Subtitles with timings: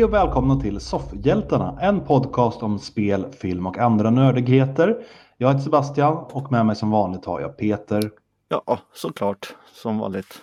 [0.00, 5.06] Hej och välkomna till Soffhjältarna, en podcast om spel, film och andra nördigheter.
[5.36, 8.10] Jag heter Sebastian och med mig som vanligt har jag Peter.
[8.48, 9.56] Ja, såklart.
[9.72, 10.42] Som vanligt.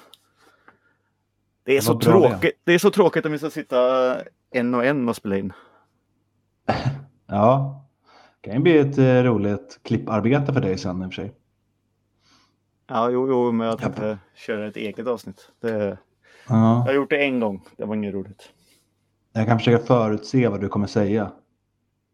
[1.64, 2.60] Det är, Det så tråkigt.
[2.64, 2.74] Det.
[2.74, 3.78] är så tråkigt om vi ska sitta
[4.52, 5.54] en och en och spela in.
[7.28, 7.82] Ja,
[8.42, 11.34] det kan ju bli ett eh, roligt klipparbete för dig sen i och för sig.
[12.88, 15.52] Ja, jo, jo, men jag tänkte köra ett eget avsnitt.
[15.62, 15.98] Det, jag
[16.48, 17.64] Ja, har gjort det en gång.
[17.78, 18.54] Det var inget roligt.
[19.38, 21.32] Jag kan försöka förutse vad du kommer säga.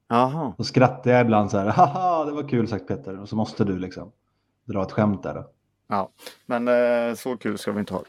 [0.10, 0.54] Jaha.
[0.58, 3.20] Då skrattar jag ibland så här, haha, det var kul sagt Peter.
[3.20, 4.12] Och så måste du liksom
[4.66, 5.44] dra ett skämt där.
[5.90, 6.10] Ja,
[6.46, 8.06] men eh, så kul ska vi inte ha det.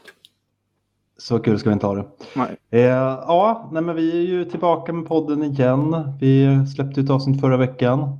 [1.17, 2.05] Så kul ska vi inte ha det.
[2.35, 2.57] Nej.
[2.69, 6.11] Eh, ja, nej, men vi är ju tillbaka med podden igen.
[6.19, 8.19] Vi släppte ut avsnitt förra veckan.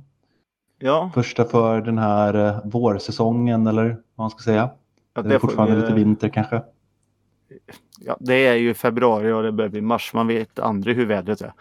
[0.78, 3.84] Ja, Första för den här eh, vårsäsongen eller
[4.14, 4.70] vad man ska säga.
[5.14, 6.62] ja, Det är får fortfarande vi- lite vinter kanske.
[8.00, 10.14] Ja, det är ju februari och det börjar bli mars.
[10.14, 11.52] Man vet aldrig hur vädret är.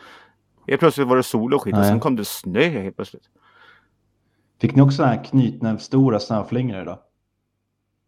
[0.67, 3.30] Helt plötsligt var det sol och skit och sen kom det snö helt plötsligt.
[4.61, 6.97] Fick ni också sådana här knytnävsstora snöflingor idag?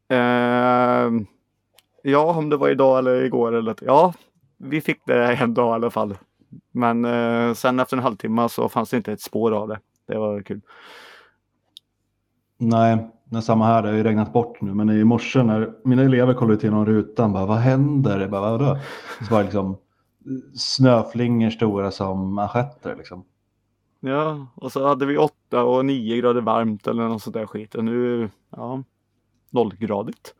[0.09, 1.25] Ehm,
[2.03, 4.14] ja, om det var idag eller igår eller ja,
[4.58, 6.17] vi fick det en dag i alla fall.
[6.72, 9.80] Men eh, sen efter en halvtimme så fanns det inte ett spår av det.
[10.08, 10.61] Det var kul.
[12.58, 13.81] Nej, det är samma här.
[13.81, 14.73] Det har ju regnat bort nu.
[14.73, 17.33] Men i morse när mina elever kollade ut genom rutan.
[17.33, 18.20] Bara, vad händer?
[18.20, 18.78] Jag bara, vadå?
[19.28, 19.78] Så var det liksom
[20.56, 22.95] snöflingor stora som manschetter.
[22.95, 23.23] Liksom.
[24.00, 27.75] Ja, och så hade vi åtta och nio grader varmt eller något sånt där skit.
[27.75, 28.83] Och nu, ja,
[29.49, 30.33] nollgradigt.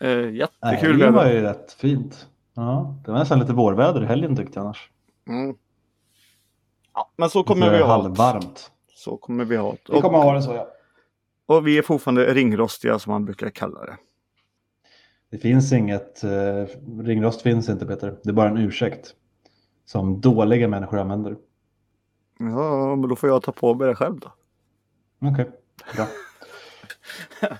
[0.00, 2.26] Eh, jättekul helgen var ju rätt fint.
[2.54, 4.90] Ja, det var nästan lite vårväder i helgen tyckte jag annars.
[5.28, 5.56] Mm.
[6.94, 8.02] Ja, men så kommer Lite vi ha det.
[8.02, 8.70] halvvarmt.
[8.94, 9.92] Så kommer vi ha det.
[9.92, 10.66] Vi kommer ha det så ja.
[11.52, 13.96] Och vi är fortfarande ringrostiga som man brukar kalla det.
[15.30, 16.66] Det finns inget, eh,
[17.00, 18.18] ringrost finns inte Peter.
[18.22, 19.14] Det är bara en ursäkt.
[19.84, 21.36] Som dåliga människor använder.
[22.38, 24.32] Ja, men då får jag ta på mig det själv då.
[25.20, 25.50] Okej,
[25.96, 26.06] bra.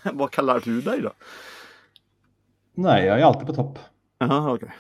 [0.13, 1.13] Vad kallar du dig då?
[2.75, 3.79] Nej, jag är alltid på topp.
[4.19, 4.73] Jaha, okej.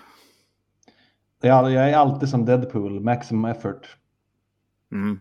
[1.41, 3.97] Jag jag är alltid som Deadpool, maximum effort.
[4.93, 5.21] Mm.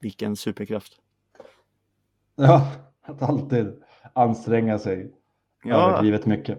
[0.00, 1.02] Vilken superkraft.
[2.36, 2.66] Ja,
[3.06, 3.82] att alltid
[4.12, 5.10] anstränga sig
[5.64, 6.58] Ja, överdrivet mycket.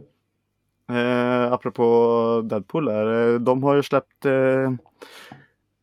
[0.90, 3.34] eh, apropå Deadpool där.
[3.34, 4.72] eh, De har ju släppt eh,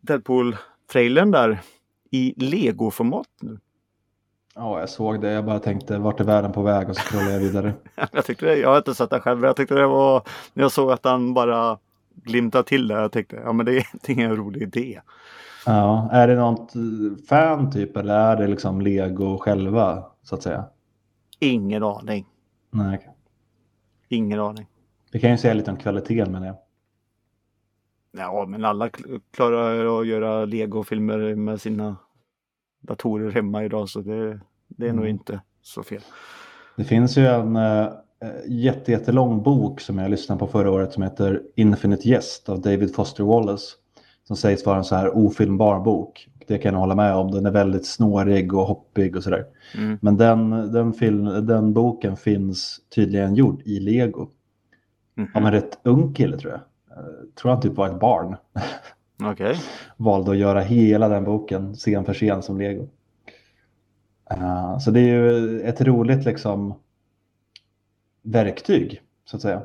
[0.00, 1.60] Deadpool-trailern där
[2.10, 3.58] i Lego-format nu.
[4.54, 5.30] Ja, jag såg det.
[5.30, 6.88] Jag bara tänkte, vart är världen på väg?
[6.88, 7.72] Och så scrollade jag vidare.
[8.12, 10.22] jag tyckte det, jag har inte sett det själv, men jag tyckte det var,
[10.54, 11.78] när jag såg att han bara
[12.14, 15.00] glimtade till det, jag tänkte, ja men det är det är ingen rolig idé.
[15.66, 16.72] Ja, är det något
[17.28, 20.64] fan typ eller är det liksom Lego själva så att säga?
[21.38, 22.26] Ingen aning.
[22.70, 23.10] Nej.
[24.08, 24.66] Ingen aning.
[25.12, 26.54] Vi kan ju säga lite om kvaliteten med det.
[28.12, 31.96] Ja, men alla kl- klarar att göra Lego-filmer med sina
[32.80, 35.08] datorer hemma idag, så det, det är nog Mm.
[35.16, 36.02] inte så fel.
[36.76, 37.88] Det finns ju en äh,
[38.46, 42.94] jätte, jättelång bok som jag lyssnade på förra året som heter Infinite Jest av David
[42.94, 43.76] Foster Wallace.
[44.30, 46.28] Som sägs vara en så här ofilmbar bok.
[46.46, 47.30] Det kan jag hålla med om.
[47.30, 49.46] Den är väldigt snårig och hoppig och sådär.
[49.76, 49.98] Mm.
[50.02, 54.28] Men den, den, film, den boken finns tydligen gjord i Lego.
[55.14, 55.28] Mhm.
[55.34, 56.60] Av en rätt ung kille tror jag.
[56.98, 57.04] Eh,
[57.34, 58.36] tror han typ var ett barn.
[59.22, 59.56] Okej.
[59.96, 62.88] Valde att göra hela den boken scen för scen som Lego.
[64.30, 66.74] Eh, så det är ju ett roligt liksom
[68.22, 69.62] verktyg så att säga.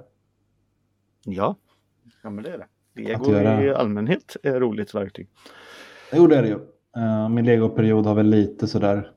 [1.26, 1.56] Ja.
[2.24, 2.68] ja, men det är det.
[2.96, 5.28] Lego i allmänhet är roligt verktyg.
[6.14, 6.60] Jo det är det ju.
[6.98, 9.12] Eh, min Lego-period har väl lite sådär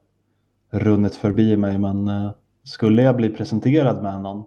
[0.71, 2.31] runnit förbi mig men eh,
[2.65, 4.45] skulle jag bli presenterad med någon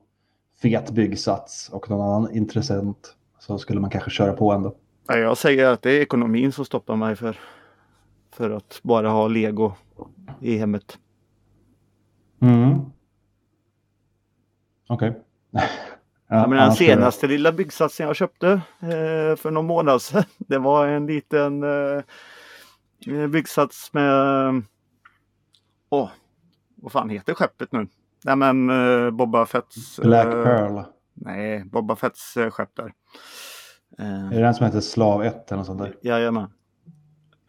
[0.61, 4.75] fet byggsats och någon annan intressent så skulle man kanske köra på ändå.
[5.07, 7.39] Ja, Jag säger att det är ekonomin som stoppar mig för,
[8.31, 9.73] för att bara ha Lego
[10.39, 10.97] i hemmet.
[12.41, 12.79] Mm.
[14.89, 15.19] Okej.
[16.33, 20.23] Ja, men den senaste lilla byggsatsen jag köpte eh, för någon månad sedan.
[20.37, 22.03] Det var en liten eh,
[23.07, 24.13] eh, byggsats med...
[25.89, 26.09] Åh,
[26.75, 27.87] vad fan heter skeppet nu?
[28.23, 29.99] Nej men eh, Boba Fetts...
[29.99, 30.81] eh, Black Pearl.
[31.13, 32.93] Nej, Boba Fetts eh, skepp där.
[33.99, 35.97] Eh, Är det den som heter Slav 1 eller något sånt där?
[36.01, 36.49] Jajamän.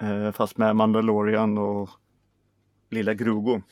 [0.03, 1.91] Eh, fast med Mandalorian och
[2.91, 3.63] lilla Grogo.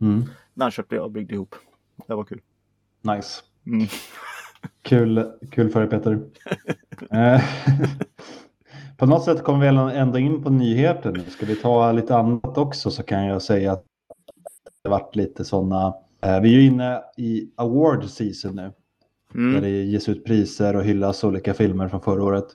[0.00, 0.24] Mm.
[0.54, 1.54] Den köpte jag och byggde ihop.
[2.06, 2.40] Det var kul.
[3.02, 3.42] Nice.
[3.68, 3.86] Mm.
[4.82, 6.20] Kul, kul för dig Peter.
[7.10, 7.42] Eh,
[8.96, 11.24] på något sätt kommer vi ändå in på nyheter nu.
[11.30, 13.84] Ska vi ta lite annat också så kan jag säga att
[14.82, 15.94] det varit lite sådana.
[16.22, 18.72] Eh, vi är ju inne i award season nu.
[19.32, 19.62] Där Mm.
[19.62, 22.46] det ges ut priser och hyllas olika filmer från förra året.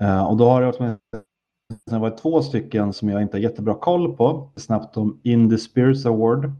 [0.00, 4.52] Eh, och då har det varit, två stycken som jag inte har jättebra koll på.
[4.56, 6.52] Snabbt om In the Spirits Award.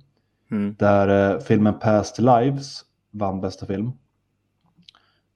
[0.50, 0.74] Mm.
[0.78, 3.92] Där eh, filmen Past Lives vann bästa film.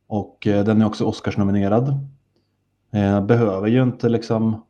[0.06, 1.88] Och eh, den är också Oscarsnominerad.
[2.92, 4.62] Eh, behöver ju inte liksom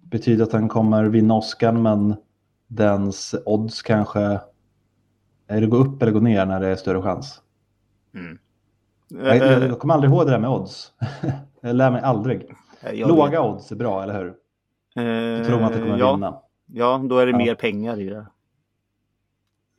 [0.00, 2.14] betyda att den kommer vinna Oscar men
[2.66, 4.40] dens odds kanske
[5.46, 7.40] är det gå upp eller gå ner när det är större chans.
[8.14, 8.38] Mm.
[9.08, 10.92] Jag, jag, jag kommer aldrig ihåg det där med odds.
[11.60, 12.50] jag lär mig aldrig.
[12.80, 13.50] Eh, jag Låga vet.
[13.50, 14.28] odds är bra, eller hur?
[15.04, 16.40] Eh, Då tror man att det kommer ja, vinna.
[16.66, 17.38] Ja, då är det Ja.
[17.38, 18.26] mer pengar i det.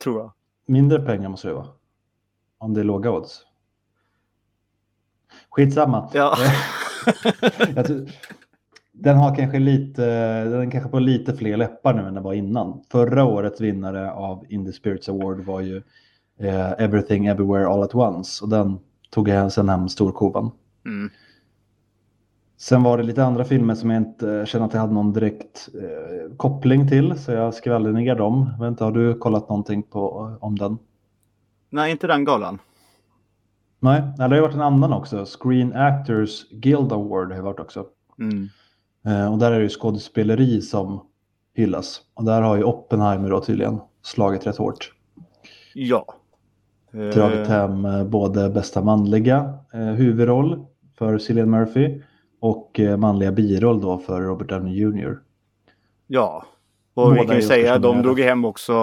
[0.04, 0.32] Tror jag.
[0.66, 1.68] Mindre pengar måste det vara.
[2.64, 3.42] Om det är låga odds.
[5.50, 6.10] Skitsamma.
[6.14, 6.36] Ja.
[8.92, 10.06] Den har kanske lite,
[10.44, 12.84] den kanske på lite fler läppar nu än den var innan.
[12.92, 15.78] Förra årets vinnare av In the Spirits Award var ju
[16.40, 20.52] eh, Everything Everywhere All At Once och den tog jag sen hem storkovan.
[20.86, 21.10] Mm.
[22.58, 25.70] Sen var det lite andra filmer som jag inte känner att jag hade någon direkt
[25.74, 28.50] eh, koppling till så jag skrev aldrig ner dem.
[28.62, 30.78] Inte, har du kollat någonting på, om den?
[31.74, 32.60] Nej, inte den galan.
[33.80, 35.26] Nej, det har ju varit en annan också.
[35.26, 37.86] Screen Actors Guild Award har ju varit också.
[38.20, 38.50] Mm.
[39.06, 41.08] Eh, och där är det ju skådespeleri som
[41.56, 42.02] hyllas.
[42.14, 44.92] Och där har ju Oppenheimer då tydligen slagit rätt hårt.
[45.74, 46.06] Ja.
[46.92, 50.66] Dragit Eh, hem eh, både bästa manliga huvudroll
[50.98, 52.02] för Cillian Murphy
[52.40, 55.20] och manliga biroll då för Robert Downey Jr.
[56.08, 56.46] Ja.
[56.94, 58.74] Och Båda vi kan ju säga att de drog hem också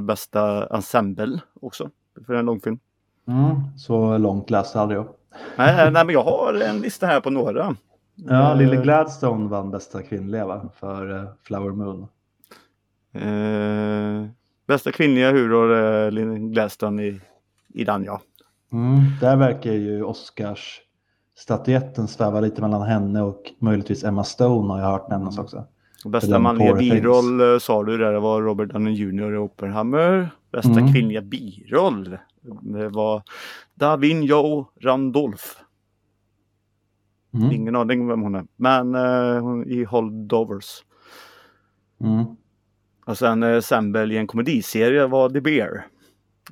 [0.00, 1.90] bästa ensemble också.
[2.26, 2.78] För en långfilm.
[3.28, 5.08] Mm, så långt läste aldrig jag.
[5.56, 7.76] Nej, nej, men jag har en lista här på några.
[8.14, 10.68] Ja, Eh, Lily Gladstone vann bästa kvinnliga va?
[10.74, 12.06] för eh, Flower Moon.
[13.12, 14.28] Eh,
[14.66, 17.20] bästa kvinnliga huvudroll är Lynn Gladstone i,
[17.74, 18.20] i den ja.
[18.72, 20.80] Mm, där verkar ju Oscars
[21.36, 25.64] statyetten sväva lite mellan henne och möjligtvis Emma Stone har jag hört nämnas också.
[26.08, 29.34] Bästa manliga biroll eh, sa du där, det var Robert Downey Jr.
[29.34, 30.30] i Oppenheimer.
[30.52, 30.92] Bästa Mm.
[30.92, 32.18] kvinnliga biroll
[32.62, 33.22] det var
[33.74, 35.44] Davigno Randolph.
[37.34, 37.52] Mm.
[37.52, 38.44] Ingen aning vem hon är.
[38.56, 40.84] Men eh, hon i Holdovers.
[42.00, 42.24] Mm.
[43.06, 45.86] Och sen eh, Sambel i en komediserie var The Bear.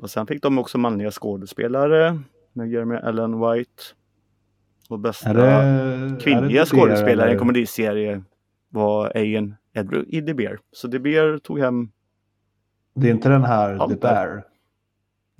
[0.00, 2.20] Och sen fick de också manliga skådespelare
[2.52, 3.82] med Jeremy Allen White.
[4.88, 8.22] Och bästa Är det, kvinnliga skådespelare i en komediserie
[8.70, 10.60] var Ian Edru i The Bear.
[10.72, 11.92] Så The Bear tog hem
[12.94, 14.00] Det är inte den här The där.
[14.00, 14.44] Bear?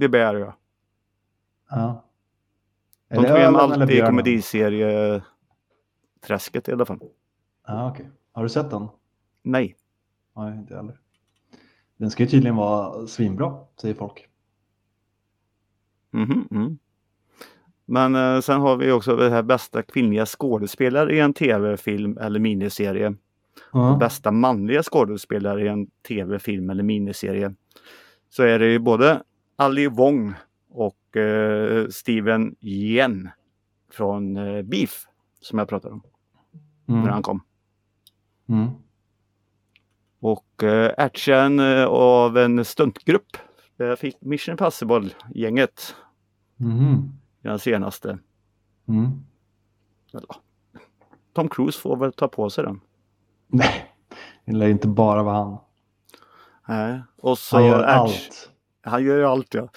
[0.01, 0.57] The Bear ja.
[1.71, 2.05] Ja.
[3.09, 7.01] Är De tog hem allt i komediserie-träsket i alla fall.
[7.67, 8.11] Ja, okej.
[8.33, 8.89] Har du sett den?
[9.43, 9.77] Nej.
[10.37, 11.01] Nej, inte heller.
[11.97, 14.29] Den ska ju tydligen vara svinbra, säger folk.
[16.13, 16.79] Mm.
[17.91, 22.41] Men eh, sen har vi också det här bästa kvinnliga skådespelare i en tv-film eller
[22.41, 23.15] miniserie.
[23.73, 23.97] Ja.
[24.01, 27.55] Bästa manliga skådespelare i en tv-film eller miniserie.
[28.29, 29.23] Så är det ju både
[29.57, 30.35] Ali Wong
[30.71, 33.29] och eh, Steven Yen
[33.93, 35.05] från eh, Beef
[35.41, 36.03] som jag pratade om
[36.87, 37.09] när Mm.
[37.09, 37.43] han kom.
[38.49, 38.69] Mm.
[40.21, 43.37] Och eh, action eh, av en stuntgrupp.
[43.77, 45.95] Där fick Mission Impossible-gänget
[46.57, 47.13] Mhm.
[47.43, 48.19] I den senaste.
[48.89, 49.11] Mm.
[51.35, 52.81] Tom Cruise får väl ta på sig den.
[53.47, 53.95] Nej,
[54.45, 55.59] det lär inte bara vara han.
[56.69, 57.03] Nej.
[57.17, 58.51] Och så Han gör allt.
[58.83, 59.69] Han gör ju allt ja.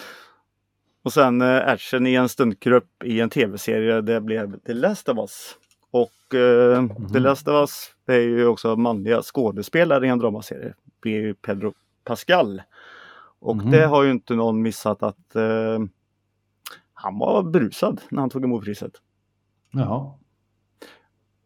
[1.04, 4.02] Och sen eh, action i en stuntgrupp i en tv-serie.
[4.02, 5.56] Det blev The Last of Us.
[5.92, 10.74] Och eh, The Last of Us är ju också manliga skådespelare i en dramaserie.
[11.04, 12.62] Det är ju Pedro Pascal.
[13.40, 13.72] Och Mhm.
[13.72, 15.80] det har ju inte någon missat att eh,
[17.04, 18.92] han var berusad när han tog emot priset.
[19.72, 20.14] Jaha.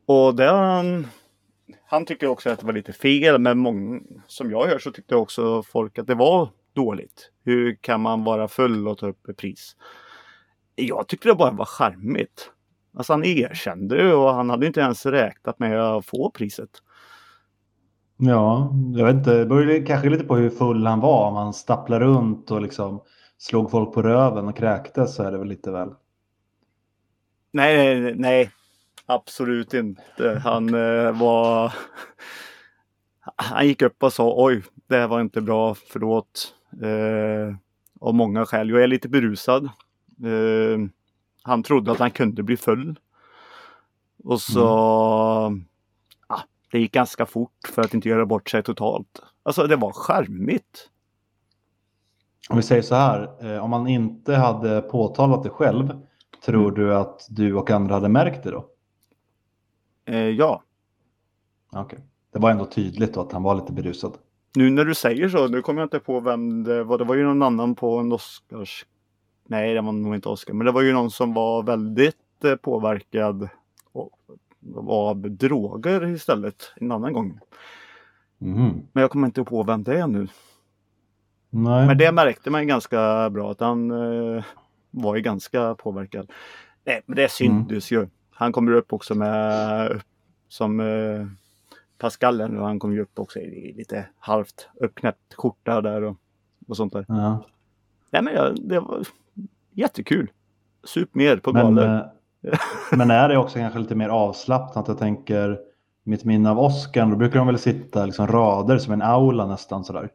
[0.05, 1.07] Och det har han
[1.85, 5.15] han tycker också att det var lite fel men många, som jag hör så tyckte
[5.15, 7.31] också folk att det var dåligt.
[7.43, 9.75] Hur kan man vara full och ta upp ett pris?
[10.75, 12.51] Jag tyckte det bara var charmigt.
[12.97, 16.69] Alltså han erkände och han hade inte ens räknat med att få priset.
[18.17, 19.37] Ja, jag vet inte.
[19.37, 21.27] Det beror kanske lite på hur full han var.
[21.27, 23.01] Om han stapplade runt och liksom
[23.37, 25.93] slog folk på röven och kräktes så är det väl lite väl.
[27.51, 28.51] Nej, nej, nej.
[29.05, 30.41] Absolut inte.
[30.43, 31.73] Han eh, var...
[33.35, 36.55] Han gick upp och sa oj, det här var inte bra, förlåt.
[36.81, 37.55] Eh,
[37.99, 38.69] av många skäl.
[38.69, 39.65] Jag är lite berusad.
[40.23, 40.79] Eh,
[41.43, 42.99] han trodde att han kunde bli full.
[44.23, 44.61] Och så...
[46.29, 46.39] Ja,
[46.71, 49.21] det gick ganska fort för att inte göra bort sig totalt.
[49.43, 50.89] Alltså det var charmigt.
[52.49, 55.89] Om vi säger så här, eh, om man inte hade påtalat det själv,
[56.45, 58.65] tror du att du och andra hade märkt det då?
[60.05, 60.63] Eh, ja,
[61.73, 61.99] Okej.
[62.33, 64.17] Det var ändå tydligt då att han var lite berusad.
[64.55, 66.97] nu när du säger så, nu kommer jag inte på vem det var.
[66.97, 68.85] Det var ju någon annan på en Oscars...
[69.49, 72.55] Nej, det var nog inte Oscar, men det var ju någon som var väldigt eh,
[72.55, 73.49] påverkad
[73.91, 74.11] och-
[74.87, 77.39] av droger istället en annan gång.
[78.37, 78.81] Mhm.
[78.91, 80.27] Men jag kommer inte på vem det är nu.
[81.57, 81.87] Nej.
[81.87, 84.43] Men det märkte man ganska bra att han eh,
[84.91, 86.31] var ju ganska påverkad.
[86.85, 88.07] Nej, men det syntes ju.
[88.31, 90.01] Han kommer upp också med
[90.47, 91.25] som eh,
[91.97, 92.59] Pascal nu.
[92.59, 96.17] Han kom ju upp också i lite halvt uppknäppt skjorta där och,
[96.67, 97.05] och sånt där.
[97.07, 97.45] Ja.
[98.11, 98.99] Nej, men jag, det var
[99.71, 100.31] jättekul.
[100.83, 101.85] Sup mer på Men, galor.
[102.41, 102.59] eh,
[102.91, 104.87] men är det också kanske lite mer avslappnat?
[104.87, 105.59] Jag tänker
[106.03, 109.83] mitt minne av Oscar, då brukar de väl sitta liksom rader som en aula nästan
[109.83, 110.09] sådär.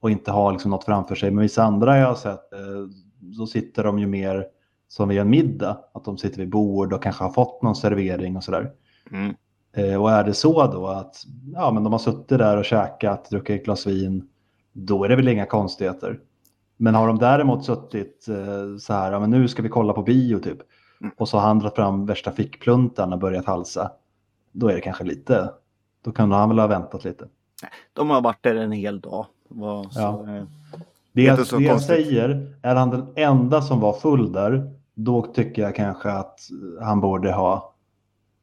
[0.00, 1.30] Och inte ha liksom något framför sig.
[1.30, 4.46] Men vissa andra jag har sett, eh, så sitter de ju mer
[4.88, 5.78] som vid en middag.
[5.94, 8.70] Att de sitter vid bord och kanske har fått någon servering och sådär.
[9.10, 9.34] Mm.
[9.76, 11.24] Eh, och är det så då att
[11.54, 14.28] ja, men de har suttit där och käkat, druckit ett glas vin,
[14.72, 16.20] då är det väl inga konstigheter.
[16.76, 20.02] Men har de däremot suttit eh, så här, ja, men nu ska vi kolla på
[20.02, 20.58] bio typ,
[21.00, 21.12] Mm.
[21.16, 23.92] och så har han dragit fram värsta fickpluntan och börjat halsa,
[24.52, 25.52] då är det kanske lite,
[26.04, 27.28] då kan han väl ha väntat lite.
[27.92, 29.26] De har varit där en hel dag.
[29.48, 30.24] Var, så, Ja.
[31.12, 35.62] Det, jag, det jag säger, är han den enda som var full där, då tycker
[35.62, 36.40] jag kanske att
[36.80, 37.74] han borde ha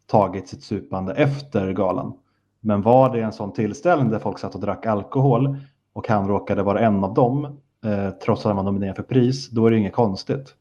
[0.06, 2.14] tagit sitt supande efter galan.
[2.60, 5.58] Men var det en sån tillställning där folk satt och drack alkohol
[5.94, 7.46] och han råkade vara en av dem,
[7.86, 10.56] eh, trots att han var nominerad för pris, då är det inget konstigt.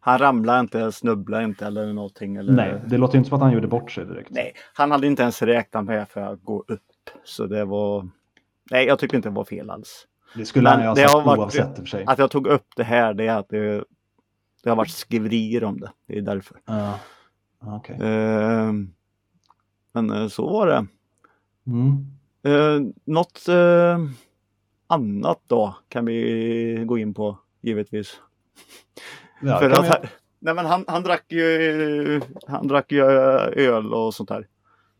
[0.00, 2.36] han ramlade inte, snubblade inte eller någonting.
[2.36, 4.30] Eller, Nej, det låter inte som att han gjorde bort sig direkt.
[4.30, 6.80] Nej, han hade inte ens räknat med för att gå upp.
[7.24, 8.08] Så det var...
[8.70, 10.06] Nej, jag tycker inte det var fel alls.
[10.34, 12.04] Det skulle Men han ju ha sagt har varit- oavsett i och för sig.
[12.06, 13.84] Att jag tog upp det här, det är att det,
[14.62, 15.92] det har varit skriverier om det.
[16.06, 16.56] Det är därför.
[16.66, 16.98] Ja.
[17.60, 17.96] Okej.
[18.00, 18.72] Eh,
[19.92, 20.86] men eh, så var det.
[21.66, 22.06] Mm.
[22.42, 23.98] Eh, något eh,
[24.86, 28.20] annat då kan vi gå in på, givetvis.
[29.42, 29.96] Ja, För att, han,
[30.38, 34.46] nej men han, han drack ju han drack ju öl och sånt där.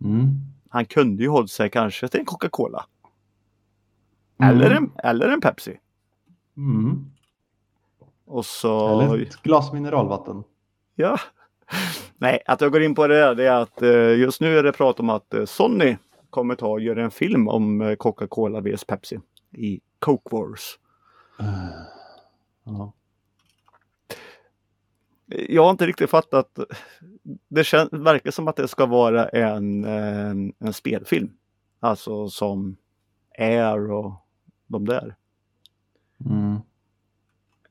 [0.04, 0.28] Mm.
[0.68, 2.84] Han kunde ju hållit sig kanske till en Coca-Cola.
[4.38, 4.56] Mm.
[4.56, 5.78] Eller, en, eller en Pepsi.
[6.56, 7.10] Mm.
[8.26, 9.00] Och så...
[9.00, 10.44] Eller ett glas mineralvatten.
[10.94, 11.18] Ja.
[12.16, 14.62] Nej, att jag går in på det där det är att eh, just nu är
[14.62, 15.96] det prat om att eh, Sony
[16.30, 19.20] kommer ta och göra en film om eh, Coca-Cola vs Pepsi
[19.52, 20.78] i Coke Wars.
[22.64, 22.92] Ja.
[25.26, 26.58] Jag har inte riktigt fattat.
[27.48, 31.30] Det kän, verkar som att det ska vara en, eh, en spelfilm.
[31.80, 32.76] Alltså som
[33.38, 34.12] Air och
[34.68, 35.16] de där.
[36.24, 36.54] Mm.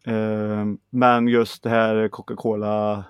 [0.06, 3.04] Eh, Men just det här Coca-Cola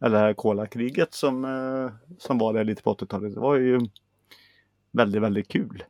[0.00, 3.34] eller det här Cola-kriget som, eh, som var där lite på 80-talet.
[3.34, 3.80] Det var ju
[4.92, 5.84] väldigt, väldigt kul.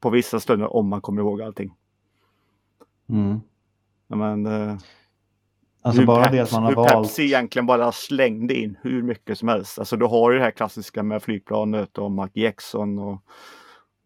[0.00, 1.74] På vissa stunder om man kommer ihåg allting.
[3.08, 3.40] Mm.
[4.06, 4.76] Men, eh,
[5.82, 7.08] Alltså hur bara Pep- det att man har hur valt...
[7.08, 9.78] Pepsi egentligen bara slängde in hur mycket som helst.
[9.78, 13.22] Alltså du har ju det här klassiska med flygplanet och Mark Jackson och, och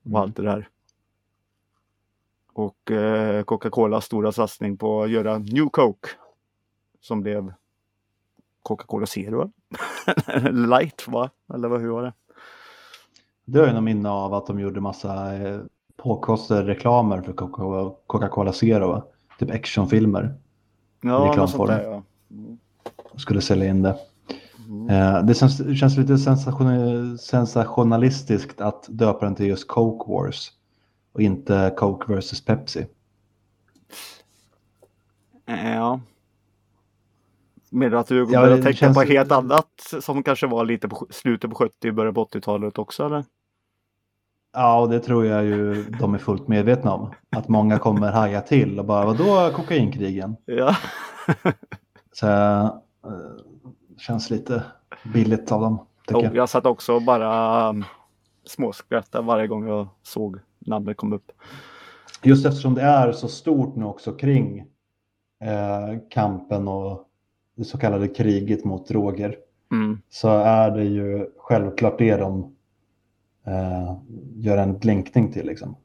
[0.06, 0.16] Mm.
[0.20, 0.68] allt det där.
[2.60, 6.08] Och eh, Coca-Colas stora satsning på att göra New Coke.
[7.00, 7.52] Som blev
[8.62, 9.50] Coca-Cola Zero.
[10.50, 11.30] Light va?
[11.54, 12.12] Eller vad, hur var det?
[13.44, 15.60] Det har jag nog minne av att de gjorde massa eh,
[15.96, 18.88] påkostade reklamer för Coca- Coca-Cola Zero.
[18.88, 19.04] va?
[19.38, 20.34] Typ actionfilmer.
[21.02, 21.68] Ja, något Reklamform.
[21.68, 22.02] sånt där ja.
[22.30, 22.58] Mm.
[23.16, 23.98] Skulle sälja in det.
[24.68, 24.88] Mm.
[24.88, 30.52] Eh, det känns, känns lite sensation, sensationalistiskt att döpa den till just Coke Wars.
[31.12, 32.86] Och inte Coke vs Pepsi.
[35.46, 36.00] Eh, Ja.
[37.72, 41.06] Med att du Ja, börjar det tänka på helt annat som kanske var lite på
[41.10, 43.24] slutet på 70 början på 80-talet också eller?
[44.52, 47.14] Ja, och det tror jag ju de är fullt medvetna om.
[47.36, 50.36] Att många kommer haja till och bara, vadå kokainkrigen?
[50.44, 50.76] Ja.
[52.12, 52.70] Så eh,
[53.98, 54.62] känns lite
[55.12, 55.86] billigt av dem.
[56.06, 56.36] Tycker jag.
[56.36, 57.84] jag satt också och bara um,
[58.44, 61.32] småskrattade varje gång jag såg namnet komma upp.
[62.22, 64.58] Just eftersom det är så stort nu också kring
[65.40, 67.08] eh, kampen och
[67.56, 69.36] det så kallade kriget mot droger.
[69.72, 70.02] Mm.
[70.08, 72.56] Så är det ju självklart det de
[73.46, 73.96] eh,
[74.34, 75.46] gör en blinkning till.
[75.46, 75.76] Liksom.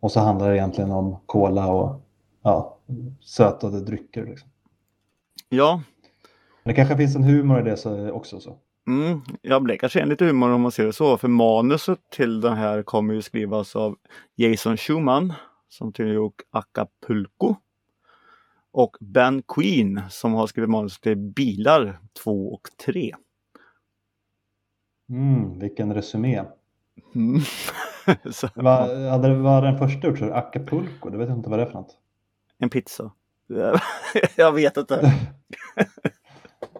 [0.00, 2.00] Och så handlar det egentligen om cola och
[2.42, 2.78] ja,
[3.20, 4.26] sötade drycker.
[4.26, 4.48] Liksom.
[5.48, 5.82] Ja,
[6.62, 8.40] Men det kanske finns en humor i det så, också.
[8.40, 8.56] Så.
[8.86, 9.20] Mm.
[9.42, 11.18] jag blev kanske en lite humor om man ser det så.
[11.18, 13.96] För manuset till den här kommer ju skrivas av
[14.34, 15.32] Jason Schumann
[15.68, 17.54] som till gjort Acapulco.
[18.72, 23.14] Och Ben Queen som har skrivit manus till Bilar 2 och 3.
[25.08, 26.44] Mm, vilken resumé.
[27.14, 27.40] Mm.
[28.54, 30.18] Vad hade vad den första gjort?
[30.18, 30.32] så?
[30.32, 31.10] Acapulco?
[31.10, 31.96] Det vet jag inte vad det är för något.
[32.58, 33.12] en pizza.
[34.36, 35.12] jag vet inte.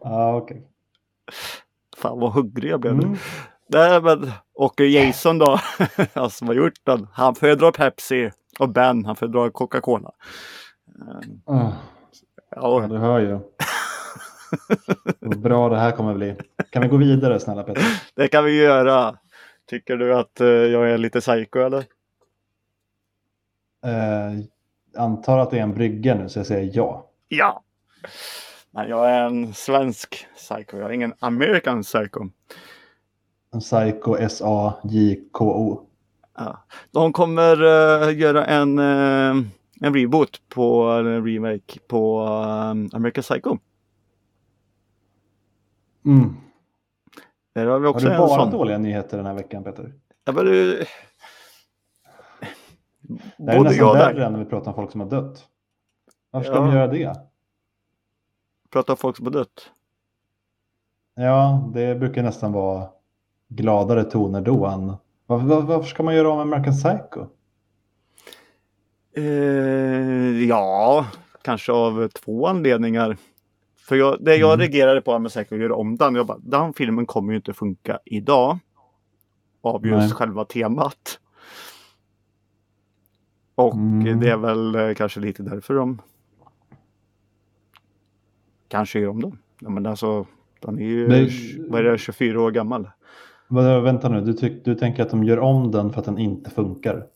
[0.04, 0.72] Ja, okej.
[2.02, 3.02] Fan vad hungrig jag blev nu.
[3.02, 3.16] Mm.
[3.66, 5.61] Nej, men, och Jason då,
[6.14, 10.11] han som har gjort den, han föredrar Pepsi och Ben, han föredrar Coca-Cola.
[11.47, 11.73] Ja,
[12.56, 13.38] Ja, du hör ju.
[15.21, 16.37] Vad bra det här kommer bli.
[16.71, 17.82] Kan vi gå vidare snälla Peter?
[18.14, 19.18] det kan vi göra.
[19.66, 21.85] Tycker du att eh, jag är lite psycho eller?
[23.85, 24.44] Eh,
[24.97, 27.06] antar att det är en brygga nu så jag säger ja.
[27.28, 27.62] Ja!
[28.75, 32.21] Men jag är en svensk psycho, jag är ingen American psycho.
[33.55, 35.87] En Psycho S-A-J-K-O.
[36.37, 36.64] Ja.
[36.91, 39.45] De kommer eh, göra en, eh,
[39.81, 43.59] en reboot på en remake på eh, American Psycho.
[46.05, 46.37] Mm.
[47.55, 49.93] Där har vi Har också du en bara dåliga nyheter den här veckan Peter?
[50.25, 50.87] Ja, men det...
[53.38, 55.47] Det här är nästan värre än när vi pratar om folk som har dött.
[56.31, 56.61] Varför ska Ja.
[56.67, 57.32] de göra det?
[58.73, 59.71] Pratar om folk som har dött.
[61.14, 62.88] Ja, det brukar nästan vara
[63.49, 64.93] gladare toner då än...
[65.26, 67.26] Varför, var- varför ska man göra om American Psycho?
[69.17, 71.07] Eh, ja,
[71.43, 73.17] kanske av två anledningar.
[73.76, 74.61] För jag, det jag Mm.
[74.61, 76.14] reagerade på med säkert att göra om den.
[76.14, 78.59] Jag bara, den filmen kommer ju inte funka idag.
[79.61, 80.11] Av just Nej.
[80.11, 81.18] själva temat.
[83.55, 84.20] Och Mm.
[84.20, 86.03] det är väl eh, kanske lite därför de
[88.72, 89.38] kanske gör om den.
[89.61, 90.26] Ja, men alltså,
[90.61, 91.30] den är ju, Det-
[91.70, 92.90] vad är det, 24 år gammal.
[93.48, 96.18] Vadå, vänta nu, du, tyck, du tänker att de gör om den för att den
[96.18, 97.06] inte funkar?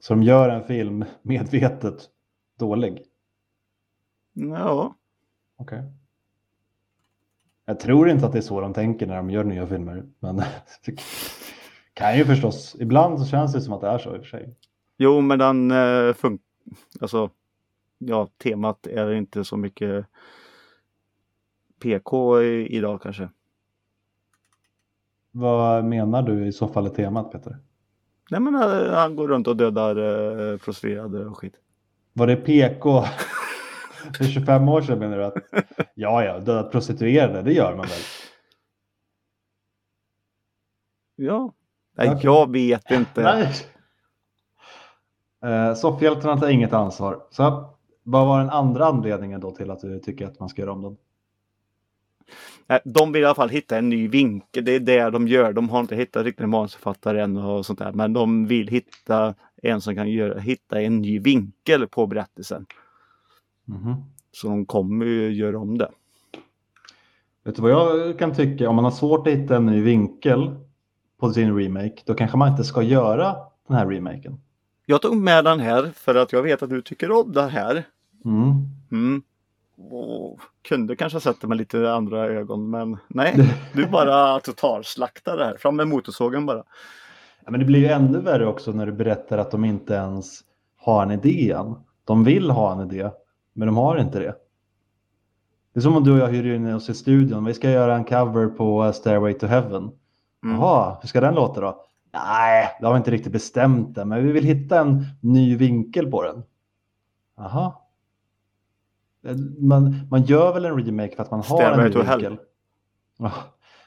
[0.00, 2.08] Så de gör en film medvetet
[2.58, 3.02] dålig?
[4.32, 4.94] Ja,
[5.56, 5.82] Okej.
[7.64, 10.04] Jag tror inte att det är så de tänker när de gör nya filmer.
[10.20, 10.36] Men
[10.86, 11.00] det
[11.94, 12.76] kan ju förstås.
[12.80, 14.56] Ibland så känns det som att det är så i och för sig.
[14.98, 16.44] Jo, men den eh, funkar.
[17.00, 17.30] Alltså,
[18.00, 20.06] ja, temat är inte så mycket
[21.80, 23.28] PK idag kanske.
[25.30, 27.58] Vad menar du i så fall är temat Peter?
[28.30, 29.96] Nej, men eh, han går runt och dödar
[30.52, 31.54] eh, prostituerade och skit.
[32.12, 33.04] Var det PK
[34.16, 35.34] för 25 år sedan menar du att
[35.94, 38.00] ja, ja, döda prostituerade, det gör man väl?
[41.16, 41.52] Ja.
[41.96, 42.20] Nej, Okej.
[42.22, 43.22] jag vet inte.
[43.22, 43.52] Nej.
[45.42, 47.22] Eh, Soffhjältarna tar inget ansvar.
[47.30, 47.42] Så
[48.02, 50.82] vad var den andra anledningen då till att du tycker att man ska göra om
[50.82, 50.96] den?
[52.66, 54.64] Nej, De vill i alla fall hitta en ny vinkel.
[54.64, 55.52] Det är det de gör.
[55.52, 57.92] De har inte hittat riktigt en manusförfattare än och sånt där.
[57.92, 62.66] Men de vill hitta en som kan göra, hitta en ny vinkel på berättelsen.
[63.64, 63.94] Mhm.
[64.32, 65.90] Så de kommer ju göra om det.
[67.44, 68.68] Vet du vad jag kan tycka?
[68.68, 70.56] Om man har svårt att hitta en ny vinkel
[71.20, 73.36] på sin remake, då kanske man inte ska göra
[73.68, 74.40] den här remaken.
[74.90, 77.84] Jag tog med den här för att jag vet att du tycker om den här.
[78.24, 78.54] Mm.
[78.92, 79.22] Mm.
[79.90, 85.36] Och kunde kanske ha sett det med lite andra ögon men nej, du bara totalslaktar
[85.36, 85.56] det här.
[85.56, 86.64] Fram med motorsågen bara.
[87.44, 90.40] Ja, men det blir ju ännu värre också när du berättar att de inte ens
[90.76, 91.74] har en idé än.
[92.04, 93.10] De vill ha en idé,
[93.52, 94.34] men de har inte det.
[95.74, 97.44] Det är som om du och jag hyr in oss i studion.
[97.44, 99.90] Vi ska göra en cover på Stairway to Heaven.
[100.44, 100.56] Mm.
[100.56, 101.89] Jaha, hur ska den låta då?
[102.12, 106.10] Nej, det har vi inte riktigt bestämt än, men vi vill hitta en ny vinkel
[106.10, 106.42] på den.
[107.36, 107.72] Jaha.
[109.58, 112.38] Man, man gör väl en remake för att man har Stairway en ny vinkel.
[113.18, 113.32] Ja.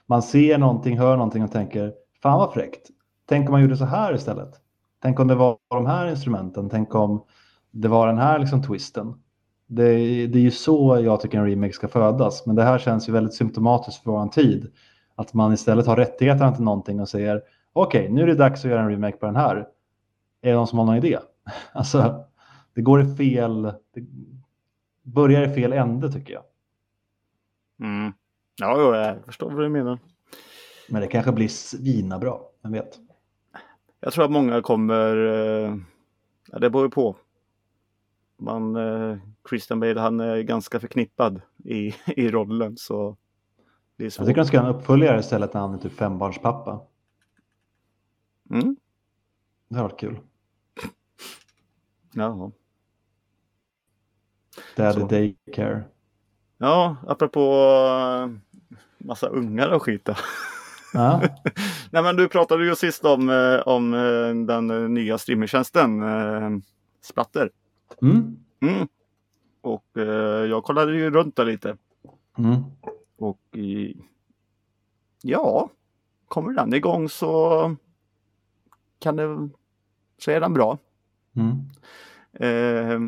[0.05, 2.89] Man ser någonting, hör någonting och tänker, fan vad fräckt.
[3.25, 4.53] Tänk om man gjorde så här istället.
[5.01, 6.69] Tänk om det var de här instrumenten.
[6.69, 7.23] Tänk om
[7.71, 9.13] det var den här liksom twisten.
[9.67, 9.83] Det,
[10.27, 12.45] det är ju så jag tycker en remake ska födas.
[12.45, 14.71] Men det här känns ju väldigt symptomatiskt för vår tid.
[15.15, 17.41] Att man istället har rättigheterna till någonting och säger
[17.73, 19.55] okej, nu är det dags att göra en remake på den här.
[20.41, 21.19] Är det någon som har någon idé?
[21.71, 22.25] Alltså,
[22.73, 23.61] det går i fel...
[23.63, 24.05] Det
[25.01, 26.43] börjar i fel ände tycker jag.
[27.79, 28.13] Mm.
[28.59, 29.99] Ja, jag förstår vad du menar.
[30.89, 32.99] Men det kanske blir svina bra, vem vet?
[33.99, 35.75] Jag tror att många kommer, eh,
[36.51, 37.15] ja, det beror ju på.
[38.37, 39.17] Man, eh,
[39.49, 43.17] Christian Bale han är ganska förknippad i, i rollen så
[43.97, 46.81] det är Jag tycker de ska ha en uppföljare istället när han är typ fembarnspappa.
[48.53, 48.75] Mm.
[49.67, 50.19] Det har varit kul.
[52.13, 52.51] Jaha.
[54.75, 55.07] Daddy Så.
[55.07, 55.83] Daycare.
[56.57, 58.29] Ja, apropå eh,
[58.97, 60.09] massa ungar och skit.
[60.93, 61.21] Ja.
[61.91, 66.03] Nej men du pratade ju sist om, eh, om eh, den nya streamingtjänsten
[67.01, 67.49] Splatter.
[68.01, 68.37] Mm.
[68.61, 68.87] Mm.
[69.61, 69.85] Och
[70.49, 71.77] jag kollade ju runt där lite.
[72.37, 72.63] Mm.
[73.17, 73.97] Och i,
[75.21, 75.69] ja,
[76.27, 77.75] kommer den igång så
[79.03, 79.49] kan det,
[80.17, 80.77] så är den bra.
[81.35, 81.51] Mm.
[82.33, 82.99] Eh,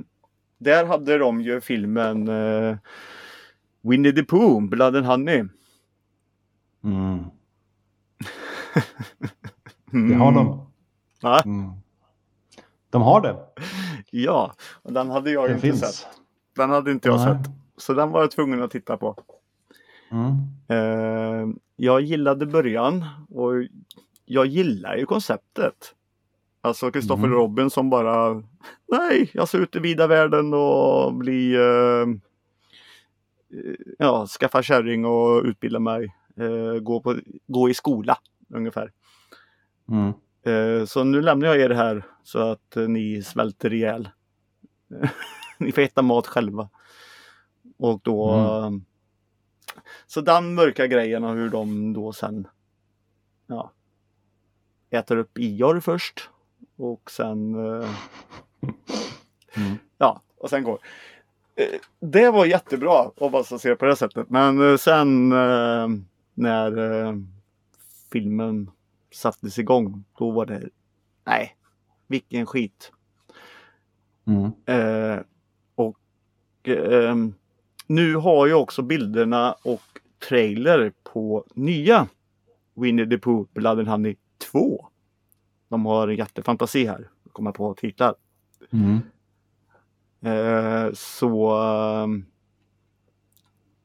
[0.57, 2.77] där hade de ju filmen eh,
[3.81, 5.43] Winnie the Pooh, Blood and Honey.
[6.83, 7.23] Mm.
[10.09, 10.67] Det har de.
[11.21, 11.41] Va?
[11.45, 11.71] Mm.
[12.89, 13.35] De har det.
[14.11, 15.79] Ja, och den hade jag Det inte finns.
[15.81, 16.07] sett.
[16.55, 17.25] Den hade inte jag Nej.
[17.43, 17.51] sett.
[17.77, 19.15] Så den var jag tvungen att titta på.
[20.11, 20.31] Mm.
[20.67, 23.51] Eh, jag gillade början och
[24.25, 25.95] jag gillar ju konceptet.
[26.61, 27.37] Alltså Kristoffer Mm.
[27.37, 28.43] Robin som bara
[28.91, 32.05] Nej, jag ska ut i vida världen och bli eh,
[33.99, 36.15] Ja, skaffa kärring och utbilda mig.
[36.37, 37.15] Eh, gå, på,
[37.47, 38.17] gå i skola
[38.49, 38.91] ungefär.
[39.89, 40.13] Mm.
[40.45, 44.09] Eh, så nu lämnar jag er här så att eh, ni svälter ihjäl.
[45.59, 46.69] ni får äta mat själva.
[47.77, 48.75] Och då Mm.
[48.75, 48.81] eh,
[50.07, 52.47] Så den mörka grejen och hur de då sen
[53.47, 53.71] Ja
[54.95, 56.29] Äter upp Ior först
[56.77, 57.89] och sen eh,
[59.57, 59.77] Mm.
[59.97, 60.79] Ja, och sen går.
[61.55, 64.29] Eh, Det var jättebra om man ska se det på det sättet.
[64.29, 65.29] Men eh, sen
[66.33, 66.71] när
[68.11, 68.71] filmen
[69.11, 70.69] sattes igång, då var det
[71.25, 71.55] nej,
[72.07, 72.91] vilken skit.
[74.27, 74.51] Mm.
[74.65, 75.19] Eh,
[75.75, 75.99] och
[77.87, 79.81] nu har jag också bilderna och
[80.29, 82.07] trailer på nya
[82.73, 84.15] Winnie the Pooh Blood and Honey
[84.51, 84.85] 2.
[85.69, 88.15] De har jättefantasi här, kommer på titlar.
[88.73, 88.99] Mm.
[90.21, 92.25] Eh, så ehm,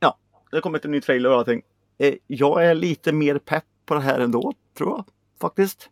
[0.01, 0.19] ja,
[0.51, 1.63] det kommer en ny trailer och allting.
[1.99, 5.05] Eh, jag är lite mer pepp på det här ändå, tror jag
[5.41, 5.83] faktiskt.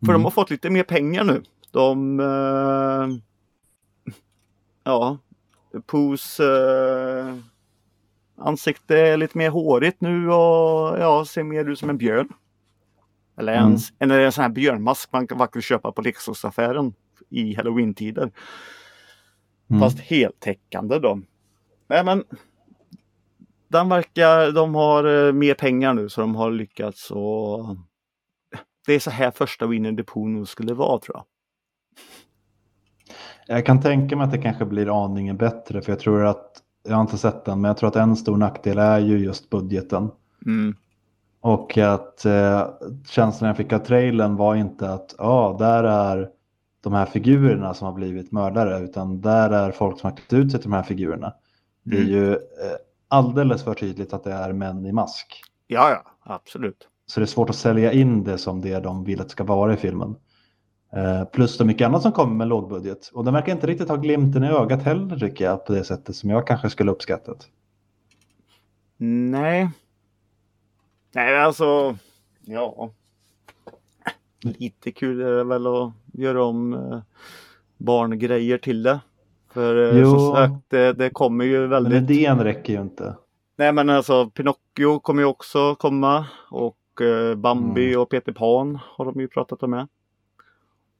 [0.00, 0.20] För Mm.
[0.20, 1.42] de har fått lite mer pengar nu.
[1.70, 3.08] De eh,
[4.84, 5.18] Ja,
[5.86, 7.36] Poos eh,
[8.36, 12.28] ansikte är lite mer hårigt nu och ja, ser mer ut som en björn.
[13.36, 13.76] Eller Mm.
[13.98, 16.94] en, en sån här björnmask man kan faktiskt köpa på leksaksaffären
[17.30, 18.32] i halloween-tider.
[19.70, 19.80] Mm.
[19.80, 21.20] Fast heltäckande då.
[21.88, 22.24] Nej men
[23.68, 27.76] den verkar, de har eh, mer pengar nu så de har lyckats och
[28.86, 29.66] det är så här första
[30.06, 31.24] Pooh nog skulle vara tror jag.
[33.46, 36.94] Jag kan tänka mig att det kanske blir aningen bättre för jag tror att, jag
[36.94, 40.10] har inte sett den, men jag tror att en stor nackdel är ju just budgeten.
[40.46, 40.76] Mm.
[41.44, 42.68] Och att eh,
[43.08, 46.28] känslan jag fick av trailern var inte att ja, där är
[46.80, 50.50] de här figurerna som har blivit mördare, utan där är folk som har klätt ut
[50.50, 51.34] sig till de här figurerna.
[51.82, 52.12] Det är Mm.
[52.12, 52.38] ju eh,
[53.08, 55.42] alldeles för tydligt att det är män i mask.
[55.66, 56.02] Ja, ja,
[56.34, 56.88] absolut.
[57.06, 59.44] Så det är svårt att sälja in det som det de vill att det ska
[59.44, 60.16] vara i filmen.
[60.92, 63.10] Eh, plus det mycket annat som kommer med lågbudget.
[63.14, 66.16] Och den verkar inte riktigt ha glimten i ögat heller tycker jag på det sättet
[66.16, 67.46] som jag kanske skulle uppskattat.
[68.96, 69.70] Nej.
[71.14, 71.96] Nej, alltså.
[72.44, 72.90] Ja.
[74.40, 76.98] Lite kul är det väl att göra om eh,
[77.76, 79.00] barngrejer till det.
[79.52, 80.10] För eh, Jo.
[80.10, 82.10] som sagt, det, det kommer ju Men väldigt.
[82.10, 83.16] idén räcker ju inte.
[83.56, 86.26] Nej, men alltså Pinocchio kommer ju också komma.
[86.50, 88.00] Och eh, Bambi Mm.
[88.00, 89.88] och Peter Pan har de ju pratat om med.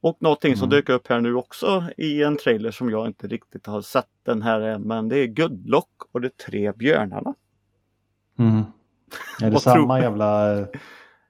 [0.01, 0.69] Och någonting som Mm.
[0.75, 4.41] dök upp här nu också i en trailer som jag inte riktigt har sett den
[4.41, 4.81] här än.
[4.81, 7.33] Men det är Gudlock och de tre björnarna.
[8.39, 8.61] Mm.
[9.41, 10.67] Är det samma jävla eh,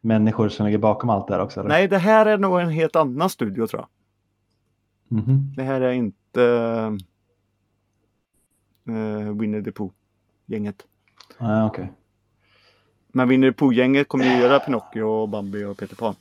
[0.01, 1.59] människor som ligger bakom allt det här också?
[1.59, 1.69] Eller?
[1.69, 3.89] Nej, det här är nog en helt annan studio tror jag.
[5.19, 5.53] Mhm.
[5.55, 6.41] Det här är inte
[8.89, 10.85] uh, Winnie the Pooh-gänget.
[11.38, 11.91] Nej, okej.
[13.07, 16.15] Men Winnie the Pooh-gänget kommer ju göra Pinocchio, och Bambi och Peter Pan.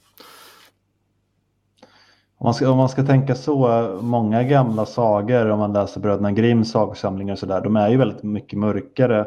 [2.37, 6.33] Om man, ska, om man ska tänka så, många gamla sagor, om man läser Bröderna
[6.33, 9.27] Grimms sagosamlingar och sådär, de är ju väldigt mycket mörkare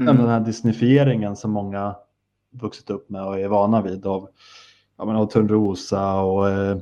[0.00, 0.28] än den Mm.
[0.30, 1.94] här disneyfieringen som många
[2.52, 4.28] vuxit upp med och är vana vid av,
[4.98, 6.76] ja, men, av Törnrosa och eh,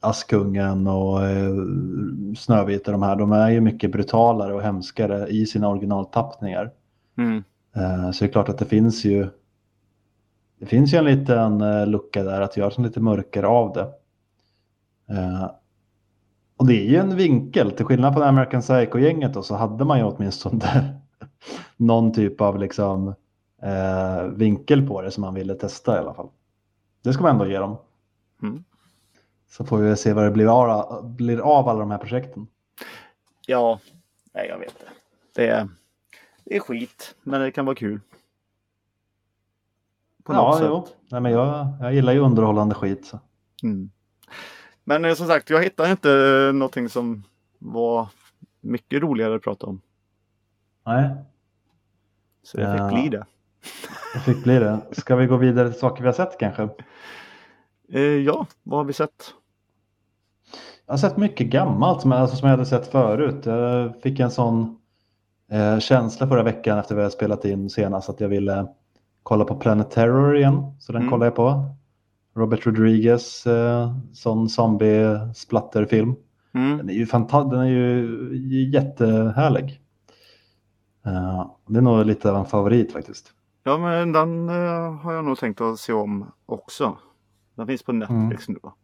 [0.00, 1.54] Askungen och eh,
[2.36, 3.16] Snövit och de här.
[3.16, 6.70] De är ju mycket brutalare och hemskare i sina originaltappningar.
[7.18, 7.44] Mm.
[7.76, 9.28] Eh, så det är klart att det finns ju
[10.58, 13.88] det finns ju en liten eh, lucka där att göra som lite mörkare av det.
[15.14, 15.50] Eh,
[16.56, 20.04] och det är ju en vinkel, till skillnad från American Psycho-gänget så hade man ju
[20.04, 21.00] åtminstone
[21.76, 23.14] någon typ av liksom,
[23.62, 26.28] eh, vinkel på det som man ville testa i alla fall.
[27.02, 27.76] Det ska man ändå ge dem.
[28.42, 28.64] Mm.
[29.50, 32.46] Så får vi se vad det blir av, blir av alla de här projekten.
[33.46, 33.80] Ja,
[34.32, 34.92] nej jag vet inte.
[35.34, 35.68] Det är,
[36.44, 38.00] det är skit, men det kan vara kul.
[40.24, 40.86] På ja, något jo.
[40.86, 40.96] sätt.
[41.08, 43.06] Nej, men jag, jag gillar ju underhållande skit.
[43.06, 43.20] Så.
[43.62, 43.90] Mm.
[44.84, 47.24] Men eh, som sagt, jag hittade inte eh, någonting som
[47.58, 48.08] var
[48.60, 49.80] mycket roligare att prata om.
[50.86, 51.10] Nej.
[52.42, 52.88] Så jag fick Ja.
[52.88, 53.24] bli det.
[54.14, 54.80] Det fick bli det.
[54.92, 56.68] Ska vi gå vidare till saker vi har sett kanske?
[57.92, 59.34] Eh, ja, vad har vi sett?
[60.86, 63.46] Jag har sett mycket gammalt som, alltså, som jag hade sett förut.
[63.46, 64.78] Jag fick en sån
[65.50, 68.66] eh, känsla förra veckan efter vi hade spelat in senast att jag ville
[69.22, 70.62] kolla på Planet Terror igen.
[70.80, 71.10] Så den Mm.
[71.10, 71.64] kollade jag på.
[72.36, 76.14] Robert Rodriguez, eh, sån zombie-splatterfilm.
[76.54, 76.76] Mm.
[76.78, 79.80] Den är ju fantastisk, den är ju jättehärlig.
[81.06, 83.32] Eh, det är nog lite av en favorit faktiskt.
[83.62, 86.98] Ja, men den eh, har jag nog tänkt att se om också.
[87.54, 88.74] Den finns på Netflix nu va?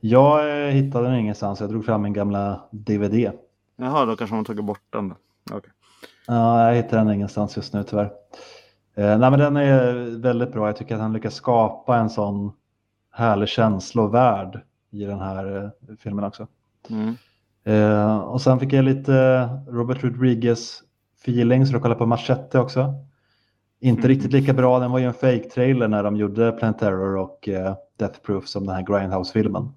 [0.00, 3.32] Jag eh, hittade den ingenstans, jag drog fram min gamla DVD.
[3.76, 5.14] Jaha, då kanske man tagit bort den.
[5.50, 5.70] Okej.
[6.26, 8.12] Ja, jag hittar den ingenstans just nu tyvärr.
[8.94, 10.66] Eh, nej, men den är väldigt bra.
[10.66, 12.52] Jag tycker att han lyckas skapa en sån
[13.10, 16.46] härlig känsla och värld i den här eh, filmen också.
[16.90, 17.14] Mm.
[17.68, 20.82] Eh, och sen fick jag lite Robert Rodriguez
[21.22, 22.94] feeling så jag kollade på Machete också.
[23.80, 24.08] Inte Mm.
[24.08, 27.48] riktigt lika bra, den var ju en fake trailer när de gjorde Planet Terror och
[27.48, 29.68] eh, Death Proof som den här Grindhouse-filmen.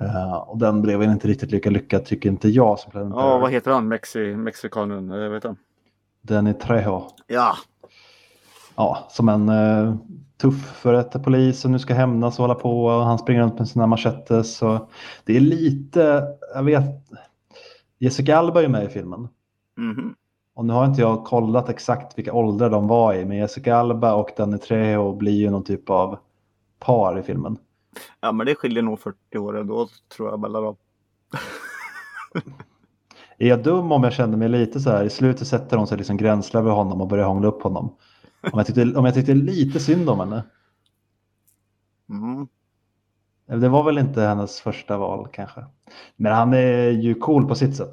[0.00, 3.40] Eh, och den blev inte riktigt lika lyckad tycker inte jag som Planet Ja, Terror.
[3.40, 3.88] vad heter han?
[3.88, 5.08] Mexi mexikanen?
[5.08, 5.60] Jag vet inte.
[6.22, 7.02] Den är Trejo.
[7.26, 7.54] Ja,
[8.78, 9.94] ja, som en eh,
[10.36, 13.58] tuff för ett polis som nu ska hämnas och hålla på och han springer runt
[13.58, 14.56] med sina machetes.
[14.56, 14.88] Så
[15.24, 16.84] det är lite, jag vet,
[17.98, 19.28] Jessica Alba är med i filmen.
[19.76, 20.14] Mhm.
[20.54, 24.14] Och nu har inte jag kollat exakt vilka åldrar de var i, men Jessica Alba
[24.14, 26.18] och Danny Trejo blir ju någon typ av
[26.78, 27.58] par i filmen.
[28.20, 30.76] ja men det skiljer nog 40 år ändå tror jag mellan dem.
[33.38, 35.98] Är jag dum om jag kände mig lite så här, i slutet sätter hon sig
[35.98, 37.90] liksom gränsle över honom och börjar hångla upp honom.
[38.40, 40.42] Om jag tyckte, om jag tyckte lite synd om henne.
[42.10, 42.48] Mm.
[43.46, 45.64] Det var väl inte hennes första val kanske.
[46.16, 47.92] Men han är ju cool på sitt sätt.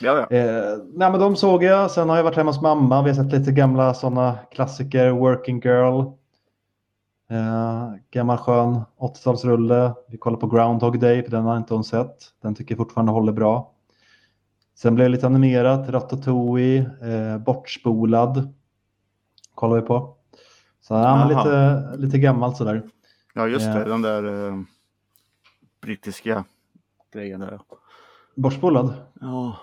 [0.00, 0.36] Ja, ja.
[0.36, 1.90] Eh, nej, men de såg jag.
[1.90, 3.02] Sen har jag varit hemma hos mamma.
[3.02, 5.10] Vi har sett lite gamla sådana klassiker.
[5.10, 6.00] Working Girl.
[7.30, 9.94] Eh, gammal skön 80-talsrulle.
[10.08, 12.16] Vi kollar på Groundhog Day, för den har inte hon sett.
[12.42, 13.72] Den tycker jag fortfarande håller bra.
[14.78, 15.88] Sen blev det lite animerat.
[15.88, 16.78] Ratatouille.
[16.78, 18.54] Eh, bortspolad.
[19.58, 20.14] Kollar vi på.
[20.80, 21.28] Så men Jaha.
[21.28, 22.82] lite, lite gammalt sådär.
[23.34, 23.84] ja just det.
[23.84, 24.60] Den där eh,
[25.82, 26.44] brittiska
[27.12, 27.60] grejen där.
[28.36, 28.94] Bortspolad?
[29.20, 29.56] Ja.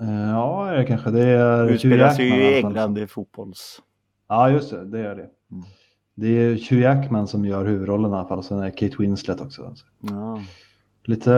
[0.00, 1.10] Eh, Ja, är det kanske.
[1.10, 2.70] Det är Utspelar sig ju i fall.
[2.70, 3.82] England i fotbolls...
[4.28, 4.84] Ja, just det.
[4.84, 5.28] Det gör det.
[5.52, 5.64] Mm.
[6.14, 8.38] Det är Hugh Jackman som gör huvudrollen i alla fall.
[8.38, 9.74] Och sen är Kate Winslet också.
[10.00, 10.40] Ja.
[11.04, 11.30] Lite,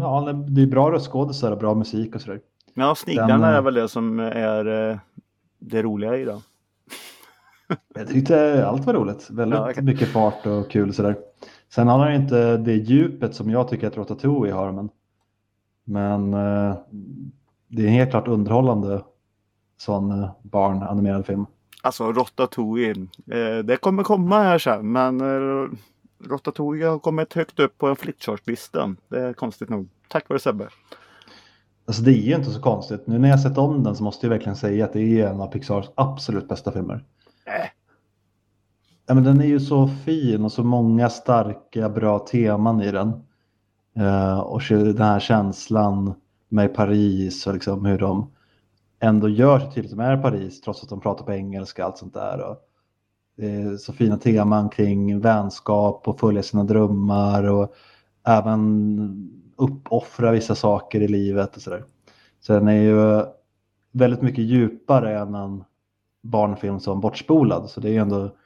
[0.00, 2.40] ja, det är bra röstskådisar och bra musik och sådär.
[2.74, 4.98] Ja, sniglarna Den, eh, är väl det som är eh,
[5.58, 6.40] det roliga i den.
[7.94, 9.30] Jag tyckte allt var roligt.
[9.30, 9.82] Väldigt Ja, okej.
[9.84, 11.16] mycket fart och kul sådär.
[11.74, 14.72] Sen har han inte det djupet som jag tycker att Ratatouille har.
[14.72, 14.88] Men,
[15.84, 16.76] men eh,
[17.68, 19.02] det är en helt klart underhållande
[19.76, 21.46] sån eh, barnanimerad film.
[21.82, 23.06] Alltså Ratatouille.
[23.30, 25.20] Eh, det kommer komma här sen men
[26.30, 28.94] Ratatouille har kommit högt upp på en flickchartlista.
[29.08, 29.88] Det är konstigt nog.
[30.08, 30.68] Tack vare Sebbe.
[31.86, 33.06] Alltså det är ju inte så konstigt.
[33.06, 35.40] Nu när jag sett om den så måste jag verkligen säga att det är en
[35.40, 37.04] av Pixars absolut bästa filmer.
[37.44, 37.66] Äh.
[39.06, 43.12] Ja, men den är ju så fin och så många starka bra teman i den.
[43.98, 46.14] Uh, och den här känslan
[46.48, 48.30] med Paris och liksom hur de
[49.00, 51.82] ändå gör sig till att de är i Paris trots att de pratar på engelska
[51.82, 52.50] och allt sånt där.
[52.50, 52.56] Och
[53.36, 57.74] det är så fina teman kring vänskap och följa sina drömmar och
[58.26, 61.84] även uppoffra vissa saker i livet och sådär.
[62.40, 63.24] Så den är ju
[63.92, 65.64] väldigt mycket djupare än en
[66.24, 67.70] barnfilm som Bortspolad.
[67.70, 68.36] Så det är ju ändå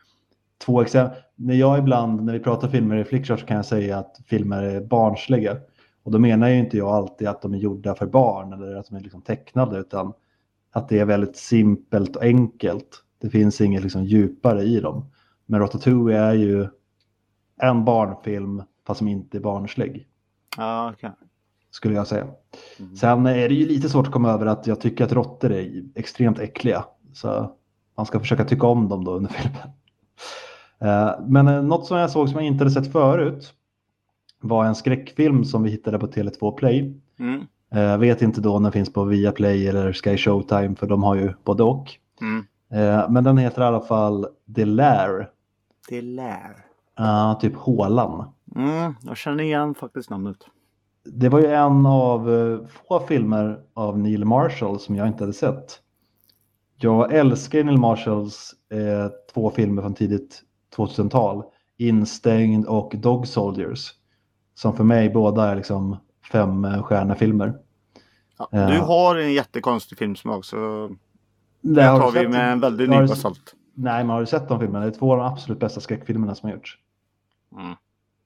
[0.64, 1.18] två exempel.
[1.34, 4.62] När jag ibland, när vi pratar filmer i Flickchart så kan jag säga att filmer
[4.62, 5.56] är barnsliga.
[6.02, 8.88] Och då menar ju inte jag alltid att de är gjorda för barn eller att
[8.88, 10.12] de är liksom tecknade utan
[10.72, 13.04] att det är väldigt simpelt och enkelt.
[13.20, 15.10] Det finns inget liksom djupare i dem.
[15.46, 16.66] Men Ratatouille är ju
[17.60, 20.08] en barnfilm fast som inte är barnslig
[20.56, 21.10] Ja, okej.
[21.70, 22.26] skulle jag säga.
[22.78, 22.96] Mm.
[22.96, 25.84] Sen är det ju lite svårt att komma över att jag tycker att råttor är
[25.94, 26.84] extremt äckliga.
[27.12, 27.52] Så
[27.98, 29.60] man ska försöka tycka om dem då under filmen.
[30.80, 33.54] Eh, Men eh, något som jag såg som jag inte hade sett förut
[34.40, 37.00] var en skräckfilm som vi hittade på Tele2 Play.
[37.18, 37.46] Mm.
[37.70, 41.14] Jag vet inte då om den finns på Viaplay eller Sky Showtime för de har
[41.14, 41.90] ju både och.
[42.20, 42.44] Mm.
[42.72, 45.30] Eh, Men den heter i alla fall The Lair.
[45.88, 46.64] Det lär.
[46.96, 48.32] Ja, typ hålan.
[48.56, 48.94] Mm.
[49.02, 50.36] Jag känner igen faktiskt namnet.
[51.04, 52.58] Det var ju en av eh,
[52.88, 55.80] få filmer av Neil Marshall som jag inte hade sett.
[56.80, 60.42] Jag älskar Neil Marshalls eh, två filmer från tidigt
[60.76, 61.42] 2000-tal.
[61.76, 63.92] Instängd och Dog Soldiers.
[64.54, 65.96] Som för mig båda är liksom
[66.32, 67.54] fem eh, stjärnefilmer.
[68.38, 68.48] Ja.
[68.50, 68.70] Ja.
[68.70, 70.90] Du har en jättekonstig filmsmak så
[71.60, 72.30] Det tar vi sett?
[72.30, 73.54] med en väldigt nypa salt.
[73.74, 74.84] Nej, men har du sett de filmerna?
[74.84, 76.78] Det är två av de absolut bästa skräckfilmerna som har gjorts.
[77.60, 77.74] Mm.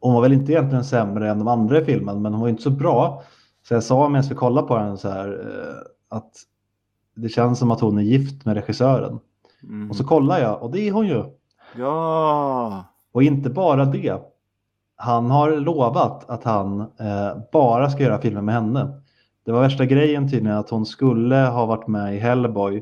[0.00, 2.62] Hon var väl inte egentligen sämre än de andra i filmen men hon var inte
[2.62, 3.22] så bra.
[3.68, 6.32] Så jag sa medan vi kollade på den så här eh, att
[7.14, 9.18] det känns som att hon är gift med regissören.
[9.62, 9.90] Mm.
[9.90, 11.24] Och så kollar jag och det är hon ju.
[11.76, 14.22] Ja, Och inte bara det.
[14.96, 19.00] Han har lovat att han eh, bara ska göra filmer med henne.
[19.44, 22.76] Det var värsta grejen tydligen att hon skulle ha varit med i Hellboy.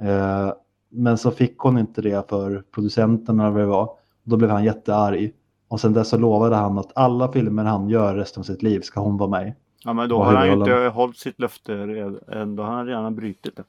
[0.00, 0.52] Eh,
[0.90, 3.90] men så fick hon inte det för producenterna eller vad det var.
[4.24, 5.32] Då blev han jättearg.
[5.72, 8.80] Och sen dess så lovade han att alla filmer han gör resten av sitt liv
[8.80, 9.54] ska hon vara med i.
[9.84, 11.86] ja men då har han ju inte hållit sitt löfte.
[11.86, 12.56] redan.
[12.56, 13.64] Då har han redan brutit det.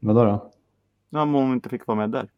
[0.00, 0.50] Vadå då?
[1.10, 2.28] Ja, om hon inte fick vara med där.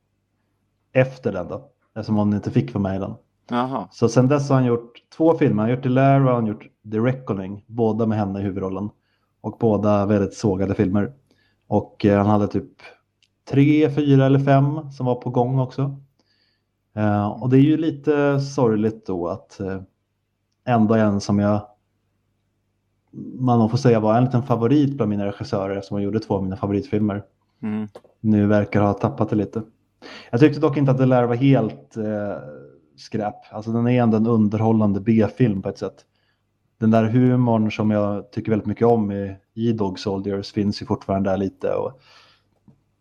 [0.92, 1.68] Efter den då.
[1.94, 3.14] Eftersom hon inte fick vara med i den.
[3.50, 3.88] Jaha.
[3.92, 5.62] Så sen dess har han gjort två filmer.
[5.62, 7.64] Han har gjort The Lair och han har gjort The Reckoning.
[7.66, 8.90] Båda med henne i huvudrollen.
[9.40, 11.12] Och båda väldigt sågade filmer.
[11.66, 12.72] Och eh, han hade typ
[13.50, 16.00] tre, fyra eller fem som var på gång också.
[16.96, 19.80] Eh, och det är ju lite sorgligt då att eh,
[20.66, 21.66] ändå en som jag
[23.38, 26.56] man får säga var en liten favorit bland mina regissörer som gjorde två av mina
[26.56, 27.22] favoritfilmer
[27.62, 27.88] Mm.
[28.20, 29.62] nu verkar ha tappat det lite.
[30.30, 32.38] Jag tyckte dock inte att det lär vara helt eh,
[32.96, 33.34] skräp.
[33.50, 36.04] Alltså den är ändå en underhållande B-film på ett sätt.
[36.78, 40.86] Den där humorn som jag tycker väldigt mycket om i, i Dog Soldiers finns ju
[40.86, 41.68] fortfarande där lite.
[41.74, 42.00] Och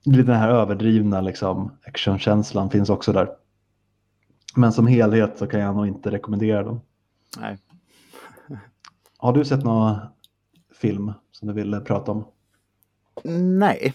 [0.06, 3.30] lite den här överdrivna liksom, actionkänslan finns också där.
[4.56, 6.82] Men som helhet så kan jag nog inte rekommendera den.
[7.38, 7.58] Nej.
[9.18, 9.96] Har du sett någon
[10.74, 12.26] film som du vill prata om?
[13.60, 13.94] Nej.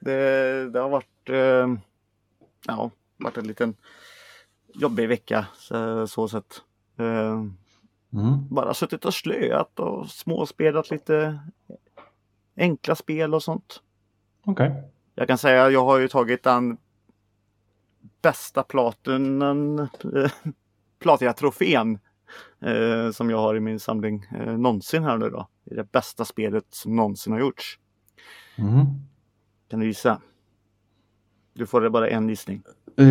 [0.00, 1.78] Det, det har varit eh,
[2.66, 3.74] ja, varit en liten
[4.74, 6.62] jobbig vecka så, så sett.
[6.98, 7.42] Eh,
[8.12, 8.48] Mm.
[8.48, 11.38] bara suttit och slöat och småspelat lite
[12.56, 13.82] enkla spel och sånt.
[14.44, 14.82] Okej.
[15.14, 16.76] Jag kan säga jag har ju tagit den
[18.26, 20.30] bästa platunen, eh,
[20.98, 21.98] platina-trofén
[22.62, 25.48] eh, som jag har i min samling eh, någonsin här nu då.
[25.64, 27.78] Det är det bästa spelet som någonsin har gjorts.
[28.58, 28.84] Mm.
[29.70, 30.20] Kan du gissa?
[31.54, 32.62] Du får det bara en gissning.
[32.98, 33.06] Eh,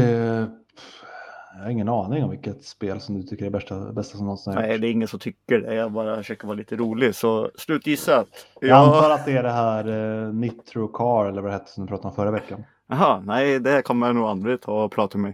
[1.56, 4.54] jag har ingen aning om vilket spel som du tycker är bästa, bästa som någonsin
[4.54, 4.82] har Nej, gjorts.
[4.82, 5.76] det är ingen som tycker det.
[5.76, 7.16] Jag bara försöker vara lite rolig.
[7.16, 8.26] Så slutgissa.
[8.62, 8.76] Jag Ja.
[8.96, 9.88] antar att det är det här
[10.28, 12.64] eh, Nitro Car eller vad det hette som du pratade om förra veckan.
[12.88, 15.34] Jaha, nej, det kommer nog andra ta och prata med.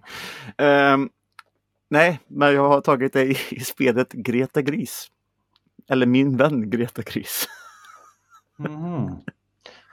[0.57, 1.09] Ehm,
[1.89, 5.07] nej, men jag har tagit det i, i spelet Greta Gris.
[5.89, 7.47] Eller min vän Greta Gris.
[8.57, 9.17] Mhm.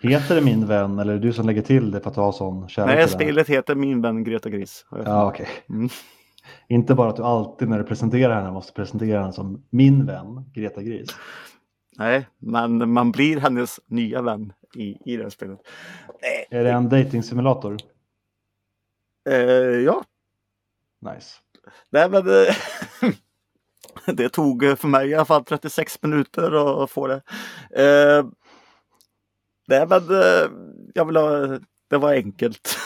[0.01, 2.33] Heter det min vän eller är det du som lägger till det för att har
[2.33, 4.87] sån kärlek nej, spelet heter Min vän Greta Gris.
[4.91, 5.07] jag.
[5.07, 5.49] Ja, okej.
[5.69, 5.89] Mm.
[6.69, 10.51] Inte bara att du alltid när du presenterar henne måste presentera henne som min vän
[10.55, 11.09] Greta Gris.
[11.99, 15.59] Nej, men man blir hennes nya vän i, i det här spelet.
[16.23, 17.77] Nej, Är det en dating-simulator?
[19.29, 19.35] eh,
[19.85, 20.05] ja,
[21.01, 21.35] Nice.
[21.91, 22.57] nej men det,
[24.13, 27.23] det tog eh, för mig i alla fall 36 minuter att få det.
[27.71, 28.27] Eh,
[29.69, 30.51] nej men eh,
[30.95, 31.59] jag vill ha,
[31.89, 32.77] det var enkelt.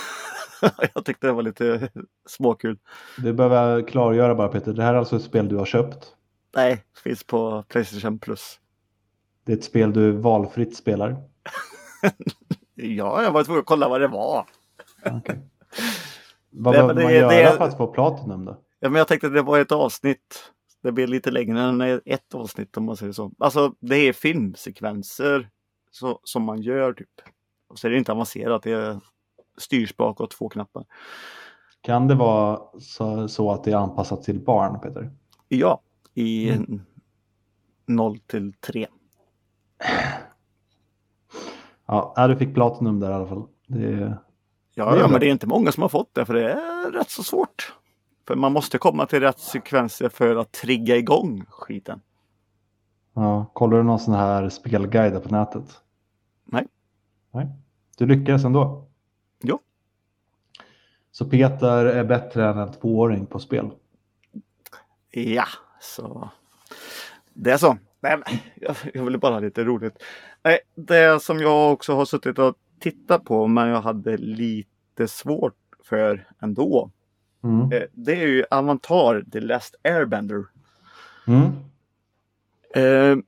[0.95, 1.91] jag tyckte det var lite
[2.29, 2.79] småkul.
[3.19, 6.15] Du behöver klargöra bara Peter, det här är alltså ett spel du har köpt.
[6.57, 8.59] Nej, finns på Playstation Plus.
[9.45, 11.17] Det är ett spel du valfritt spelar.
[12.75, 14.47] Ja, jag var tvungen att kolla vad det var.
[15.07, 15.41] Okej.
[16.51, 18.59] Vad behöver man göra det för att få Platinum då?
[18.81, 20.53] Ja, men jag tänkte att det var ett avsnitt.
[20.83, 23.33] Det blir lite längre än ett avsnitt om man säger så.
[23.39, 25.51] Alltså det är filmsekvenser
[25.91, 27.09] så, som man gör typ.
[27.69, 28.63] Och så är det inte avancerat.
[28.63, 29.01] Det är
[29.59, 30.85] styrspak och två knappar.
[31.81, 35.11] Kan det vara så, så att det är anpassat till barn Peter?
[35.49, 35.81] Ja,
[36.15, 36.53] i,
[37.87, 38.87] 0 till 3.
[42.17, 43.47] Ja, du fick Platinum där i alla fall.
[43.67, 44.19] Det,
[44.75, 46.91] Ja, Det ja men det är inte många som har fått det för det är
[46.91, 47.75] rätt så svårt.
[48.27, 52.01] För man måste komma till rätt sekvenser för att trigga igång skiten.
[53.15, 55.81] ja, kollar du någon sån här spelguide på nätet?
[56.45, 56.67] Nej.
[57.31, 57.49] Nej.
[57.99, 58.89] Du lyckades ändå?
[59.43, 59.59] Jo.
[61.11, 63.71] Så Peter är bättre än en tvååring på spel?
[65.11, 65.47] Ja,
[65.81, 66.29] så
[67.33, 67.77] det är så.
[68.01, 68.19] Nej,
[68.55, 70.03] jag, jag ville bara ha lite roligt.
[70.43, 75.57] Nej, det som jag också har suttit och tittat på men jag hade lite svårt
[75.85, 76.91] för ändå.
[77.45, 77.73] Mm.
[77.73, 80.45] eh, Det är ju Avatar The Last Airbender.
[81.27, 81.51] Mm.
[82.75, 83.25] Eh,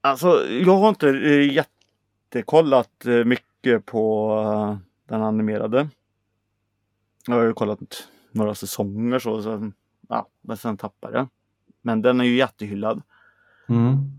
[0.00, 4.78] alltså, jag har inte eh, jättekollat eh, mycket på
[5.08, 5.88] den animerade.
[7.26, 9.70] Jag har ju kollat några säsonger så, så
[10.08, 11.28] ja, men sen tappade jag.
[11.82, 13.02] Men den är ju jättehyllad.
[13.68, 14.17] Mm.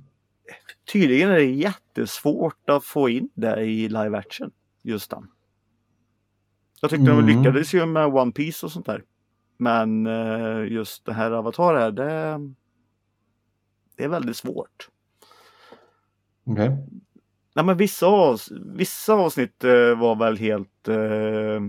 [0.92, 4.52] Tydligen är det jättesvårt att få in det i live action.
[4.84, 5.28] Just den.
[6.82, 7.26] Jag tyckte de Mm.
[7.38, 9.04] lyckades ju med One Piece och sånt där.
[9.58, 12.40] Men eh, just det här Avatar här, det,
[13.96, 14.90] det är väldigt svårt.
[16.44, 16.70] Okej.
[17.56, 21.62] Nej, men vissa, avs vissa avsnitt eh, var väl helt eh,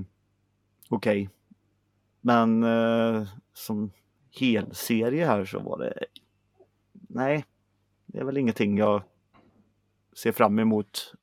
[0.88, 1.28] okej.
[2.20, 3.90] Men eh, som
[4.40, 6.04] helserie här så var det
[7.08, 7.44] Nej,
[8.12, 9.02] det är väl ingenting jag
[10.16, 11.14] ser fram emot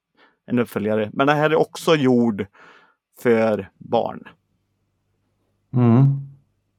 [0.45, 1.09] en uppföljare.
[1.13, 2.45] Men det här är också gjord
[3.19, 4.27] för barn.
[5.73, 6.05] Mm.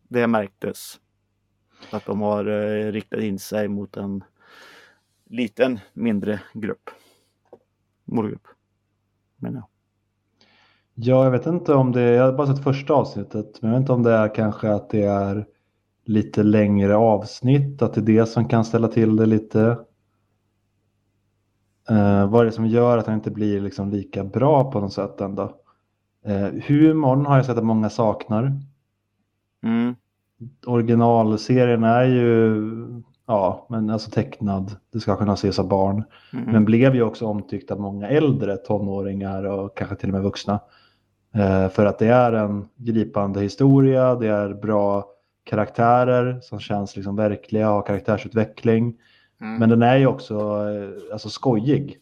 [0.09, 1.01] Det märktes.
[1.91, 4.25] Att de har eh, riktat in sig mot en
[5.27, 6.91] liten mindre grupp.
[8.05, 8.47] Målgrupp.
[9.37, 9.69] Men ja.
[10.95, 13.83] Ja, jag vet inte om det, jag har bara sett första avsnittet, men jag vet
[13.83, 15.47] inte om det är kanske att det är
[16.05, 19.79] lite längre avsnitt, att det är det som kan ställa till det lite.
[21.91, 24.93] Eh, vad är det som gör att den inte blir liksom lika bra på något
[24.93, 25.53] sätt ändå?
[26.25, 28.61] Eh, humorn har jag sett att många saknar.
[29.63, 29.95] Mm.
[30.67, 32.63] Originalserien är ju,
[33.27, 36.05] ja, men alltså tecknad, det ska kunna ses av barn.
[36.33, 36.45] Mm.
[36.45, 40.61] Men blev ju också omtyckt av många äldre tonåringar och kanske till och med vuxna.
[41.35, 45.05] Eh, för att det är en gripande historia, det är bra
[45.45, 48.95] karaktärer som känns liksom verkliga och har karaktärsutveckling.
[49.41, 49.59] Mm.
[49.59, 50.35] Men den är ju också
[50.69, 51.99] eh, alltså skojig.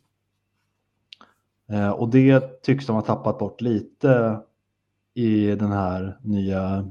[1.68, 4.41] Eh, och det tycks de ha tappat bort lite
[5.14, 6.89] i den här nya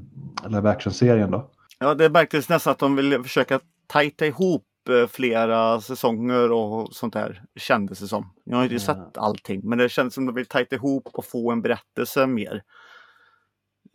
[0.48, 1.50] live action-serien då.
[1.78, 7.12] Ja, det märktes nästan att de ville försöka tajta ihop eh, flera säsonger och sånt
[7.14, 7.42] där.
[7.56, 8.32] Kändes det som.
[8.44, 8.80] Jag har inte Ja.
[8.80, 12.26] sett allting, men det kändes som att de vill tajta ihop och få en berättelse
[12.26, 12.62] mer.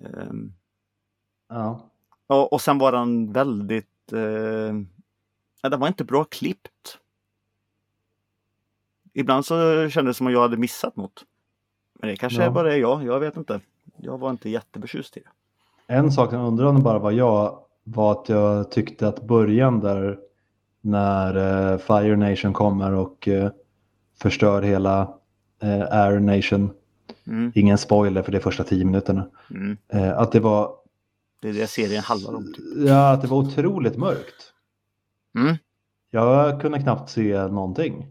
[0.05, 0.53] Ehm,
[1.49, 1.89] Ja.
[2.27, 4.13] och, och sen var den väldigt...
[4.13, 4.73] Eh,
[5.61, 6.97] ja, den var inte bra klippt.
[9.13, 11.25] Ibland så kändes det som att jag hade missat något.
[11.99, 12.45] Men det kanske Ja.
[12.45, 13.59] är bara är jag, jag vet inte.
[13.97, 15.29] Jag var inte jätteförtjust i det.
[15.93, 19.23] En sak som jag undrar om det bara var jag var att jag tyckte att
[19.23, 20.19] början där
[20.81, 21.35] när
[21.73, 23.51] eh, Fire Nation kommer och eh,
[24.21, 25.01] förstör hela
[25.61, 26.73] eh, Air Nation,
[27.27, 29.77] Mm, ingen spoiler för de första tio minuterna, mm.
[30.17, 30.75] att det var
[31.41, 32.53] Det är det serien handlar om.
[32.53, 32.65] Typ.
[32.87, 34.50] ja, att det var otroligt mörkt.
[35.35, 35.55] Mm.
[36.11, 38.07] Jag kunde knappt se någonting.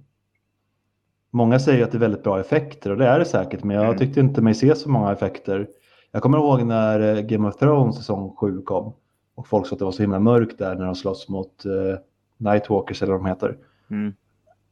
[1.30, 3.84] Många säger att det är väldigt bra effekter och det är det säkert, men jag
[3.86, 3.98] Mm.
[3.98, 5.68] tyckte inte mig se så många effekter.
[6.12, 8.92] Jag kommer ihåg när eh, Game of Thrones säsong 7 kom
[9.34, 11.98] och folk sa att det var så himla mörkt där när de slåss mot eh,
[12.36, 13.58] Nightwalkers eller vad de heter.
[13.90, 14.14] Mm.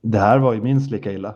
[0.02, 1.34] Det här var ju minst lika illa.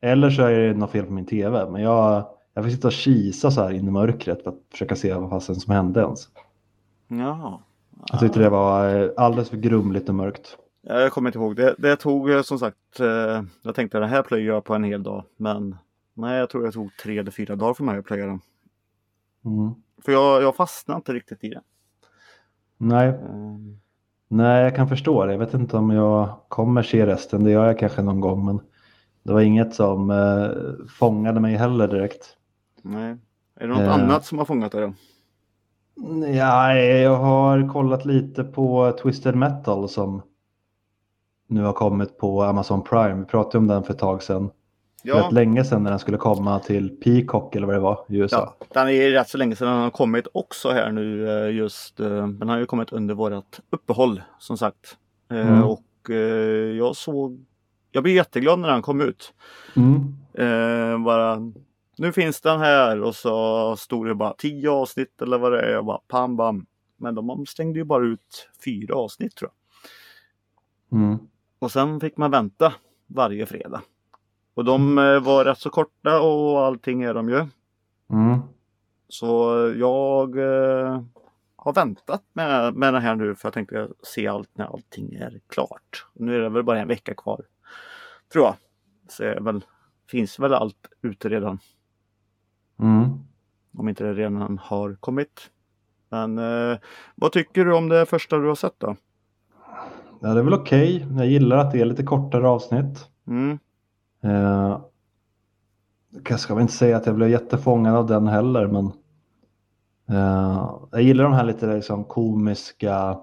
[0.00, 2.92] Eller så är det något fel på min tv, men jag, jag fick sitta och
[2.92, 6.28] kisa så här in i mörkret för att försöka se vad fasen som hände ens.
[7.08, 7.62] Ja.
[8.06, 10.56] Jag tyckte det var eh, alldeles för grumligt och mörkt.
[10.82, 11.56] Ja, Jag kommer inte ihåg.
[11.56, 14.84] Det, det tog eh, som sagt, eh, jag tänkte det här plöjer jag på en
[14.84, 15.24] hel dag.
[15.36, 15.76] Men
[16.14, 18.40] nej, jag tror det tog tre eller fyra dagar för mig att plöja den.
[19.44, 19.74] Mm.
[20.04, 21.60] För jag, jag fastnade inte riktigt i det.
[22.78, 23.16] Nej, Eh,
[24.32, 25.32] Nej, jag kan förstå det.
[25.32, 27.44] Jag vet inte om jag kommer se resten.
[27.44, 28.60] Det gör jag kanske någon gång, men
[29.22, 32.36] det var inget som eh, fångade mig heller direkt.
[32.82, 33.16] nej.
[33.54, 33.92] Är det något Eh.
[33.94, 34.92] annat som har fångat dig då?
[36.34, 40.22] Ja, jag har kollat lite på Twisted Metal som
[41.46, 43.14] nu har kommit på Amazon Prime.
[43.14, 44.50] Vi pratade om den för ett tag sedan.
[45.04, 48.54] Rätt länge sedan när den skulle komma till Peacock eller vad det var i USA.
[48.58, 52.00] ja, den är rätt så länge sedan den har kommit också här nu eh, just.
[52.00, 54.96] eh, Den har ju kommit under vårat uppehåll som sagt.
[55.30, 55.64] Eh, Mm.
[55.64, 55.84] Och
[56.78, 57.44] jag såg,
[57.92, 59.32] jag blev jätteglad när den kom ut.
[59.76, 61.04] Mm.
[61.04, 61.52] Bara,
[62.00, 65.70] nu finns den här och så stod det bara 10 avsnitt eller vad det är.
[65.70, 66.66] Jag bara pam bam.
[66.96, 71.00] Men de stängde ju bara ut fyra avsnitt tror jag.
[71.00, 71.18] Mm.
[71.58, 72.72] Och sen fick man vänta
[73.06, 73.82] varje fredag.
[74.54, 77.46] Och de eh, var rätt så korta och allting är de ju.
[78.10, 78.40] Mm.
[79.08, 79.26] Så
[79.76, 81.02] jag eh,
[81.56, 85.40] har väntat med, med det här nu för jag tänkte se allt när allting är
[85.48, 86.06] klart.
[86.12, 87.40] Nu är det väl bara en vecka kvar.
[88.32, 88.56] Tror jag.
[89.08, 89.64] Så väl,
[90.10, 91.58] finns väl allt ute redan.
[92.80, 93.08] Mm.
[93.78, 95.50] Om inte det redan har kommit.
[96.08, 96.78] Men eh,
[97.14, 98.96] vad tycker du om det första du har sett då?
[100.20, 101.06] Ja, det är väl okej.
[101.16, 103.08] Jag gillar att det är lite kortare avsnitt.
[103.26, 103.58] Mm.
[104.22, 104.80] Eh,
[106.28, 108.86] jag ska väl inte säga att jag blev jättefångad av den heller, men
[110.08, 113.18] eh, jag gillar de här lite liksom komiska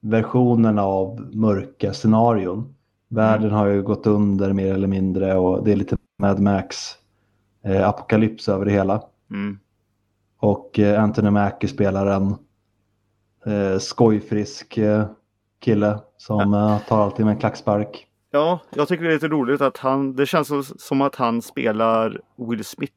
[0.00, 2.74] versionerna av mörka scenarion.
[3.08, 6.76] Världen har ju gått under mer eller mindre och det är lite Mad Max
[7.64, 9.02] eh, apokalyps över det hela.
[9.30, 9.58] Mm.
[10.38, 12.34] Och eh, Anthony Mackie spelar en
[13.46, 15.06] eh, skojfrisk eh,
[15.60, 18.06] kille som eh, tar alltid med en klackspark.
[18.30, 21.42] Ja, jag tycker det är lite roligt att han, det känns som- som att han
[21.42, 22.94] spelar Will Smith.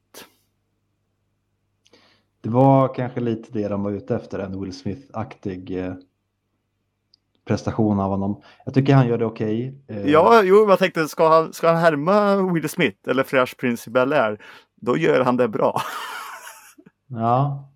[2.40, 5.94] Det var kanske lite det de var ute efter, en Will Smith-aktig eh,
[7.46, 8.40] prestation av honom.
[8.64, 9.74] Jag tycker han gör det okej.
[9.88, 13.90] Eh, Ja, jo, jag tänkte ska han, ska han härma Will Smith eller Fresh Prince
[13.90, 14.38] i Bel-Air,
[14.80, 15.80] då gör han det bra.
[17.08, 17.68] ja.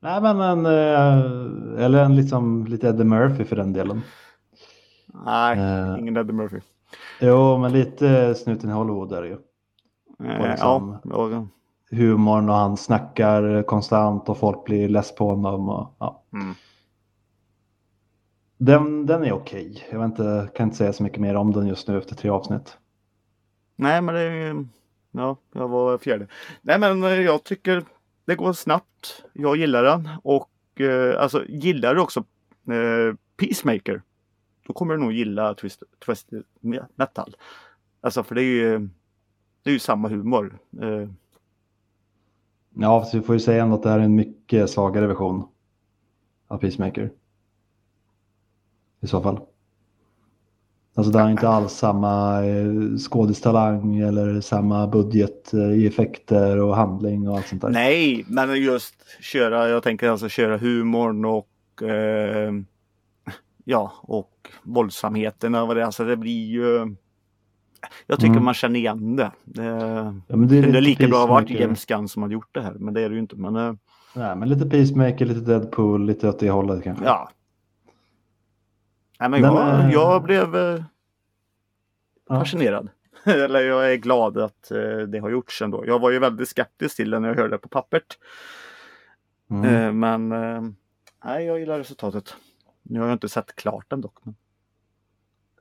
[0.00, 4.02] Nej men en, eh, eller en liksom lite Eddie Murphy för den delen.
[5.24, 6.60] Nej, Eh, ingen Eddie Murphy.
[7.20, 9.36] jo, men lite snuten i Hollywood är det ju.
[10.30, 11.46] Eh, liksom- ja, ja.
[11.96, 15.68] Humorn och han snackar konstant och folk blir less på honom.
[15.68, 16.22] Och, ja.
[16.32, 16.54] Mm.
[18.64, 19.86] Den, den är okej.
[19.90, 22.30] Jag vet inte, kan inte säga så mycket mer om den just nu efter tre
[22.30, 22.78] avsnitt.
[23.76, 24.66] Nej, men det är
[25.10, 26.26] Ja, jag var fjärde.
[26.62, 27.84] Nej, men jag tycker
[28.24, 29.24] det går snabbt.
[29.32, 32.24] Jag gillar den och eh, alltså gillar du också
[32.68, 34.02] eh, Peacemaker.
[34.66, 36.42] Då kommer du nog gilla Twist, Twisted
[36.94, 37.36] Metal.
[38.00, 38.88] Alltså för det är ju,
[39.62, 40.58] det är ju samma humor.
[40.80, 41.08] Eh,
[42.74, 45.48] Ja, fast vi får ju säga ändå att det här är en mycket svagare version
[46.48, 47.10] av Peacemaker.
[49.02, 49.40] I så fall.
[50.94, 56.76] Alltså det har inte alls samma eh, skådestalang eller samma budget eh, i effekter och
[56.76, 57.68] handling och allt sånt där.
[57.70, 62.52] nej, men just köra, jag tänker alltså köra humorn och eh,
[63.64, 65.86] ja, och våldsamheten över det.
[65.86, 66.94] Alltså det blir ju
[68.06, 68.44] jag tycker Mm.
[68.44, 69.30] man känner igen det.
[69.44, 69.64] Det,
[70.26, 71.50] Ja, men det det är kunde lite lika bra ha varit.
[71.50, 73.36] James Gunn som hade gjort det här, men det är det ju inte.
[73.36, 73.74] Men eh,
[74.14, 77.04] Nej, men lite Peacemaker, lite Deadpool, lite åt det hållet kanske.
[77.04, 77.30] ja.
[79.22, 80.84] Nej, men jag, eh, jag blev eh,
[82.28, 82.38] Ja.
[82.38, 82.88] fascinerad.
[83.24, 85.86] Eller jag är glad att eh, det har gjorts ändå.
[85.86, 88.18] Jag var ju väldigt skeptisk till det när jag hörde det på pappret.
[89.50, 89.64] Mm.
[89.64, 90.28] Eh, men
[91.24, 92.34] nej, jag gillar resultatet.
[92.82, 94.24] Nu har jag inte sett klart den dock.
[94.24, 94.34] Men...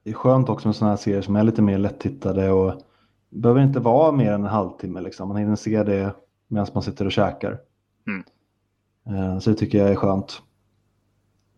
[0.03, 2.81] Det är skönt också med sådana här serier som är lite mer lättittade och
[3.29, 5.01] behöver inte vara mer än en halvtimme.
[5.01, 5.27] Liksom.
[5.27, 6.15] Man hinner se det
[6.47, 7.59] medan man sitter och käkar.
[8.07, 9.41] Mm.
[9.41, 10.41] Så det tycker jag är skönt.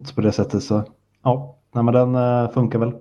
[0.06, 0.84] Så på det sättet så,
[1.24, 2.94] ja, nej, men den eh, funkar väl.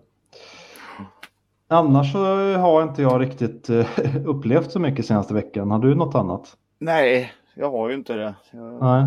[1.68, 2.18] Annars så
[2.56, 3.86] har inte jag riktigt eh,
[4.24, 5.70] upplevt så mycket senaste veckan.
[5.70, 6.56] Har du något annat?
[6.78, 8.34] Nej, jag har ju inte det.
[8.50, 9.04] Jag, Nej.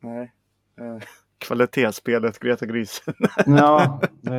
[0.00, 0.32] nej.
[0.80, 1.02] Eh,
[1.38, 3.14] kvalitetsspelet Greta Grisen.
[3.46, 4.30] Ja, det,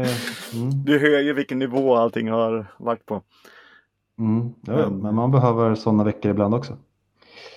[0.54, 3.22] mm, Du hör ju vilken nivå allting har varit på.
[4.20, 6.78] mm, ja, ja, men man behöver sådana veckor ibland också.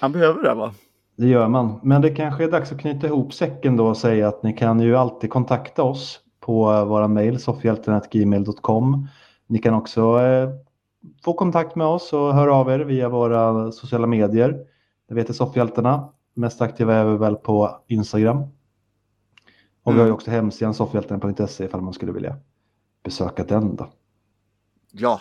[0.00, 0.74] Han behöver det va?
[1.16, 1.80] Det gör man.
[1.82, 4.80] Men det kanske är dags att knyta ihop säcken då och säga att ni kan
[4.80, 9.09] ju alltid kontakta oss på våra mejl soffhjälten.gmail.com.
[9.47, 10.51] Ni kan också eh,
[11.24, 14.66] få kontakt med oss och höra av er via våra sociala medier.
[15.09, 16.12] Det vet Soffhjältarna.
[16.34, 18.42] Mest aktiva är vi väl på Instagram.
[19.82, 20.14] Och vi har ju Mm.
[20.14, 22.36] också hemsidan soffhjältarna.se ifall man skulle vilja
[23.03, 23.88] besöka den då.
[24.92, 25.20] Ja.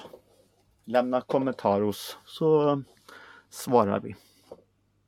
[0.86, 2.82] Lämna kommentaros så
[3.50, 4.16] svarar vi.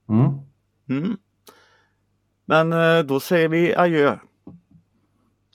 [0.10, 0.32] Mm.
[0.90, 1.18] Mm.
[2.46, 4.18] Men eh, då säger vi adjö.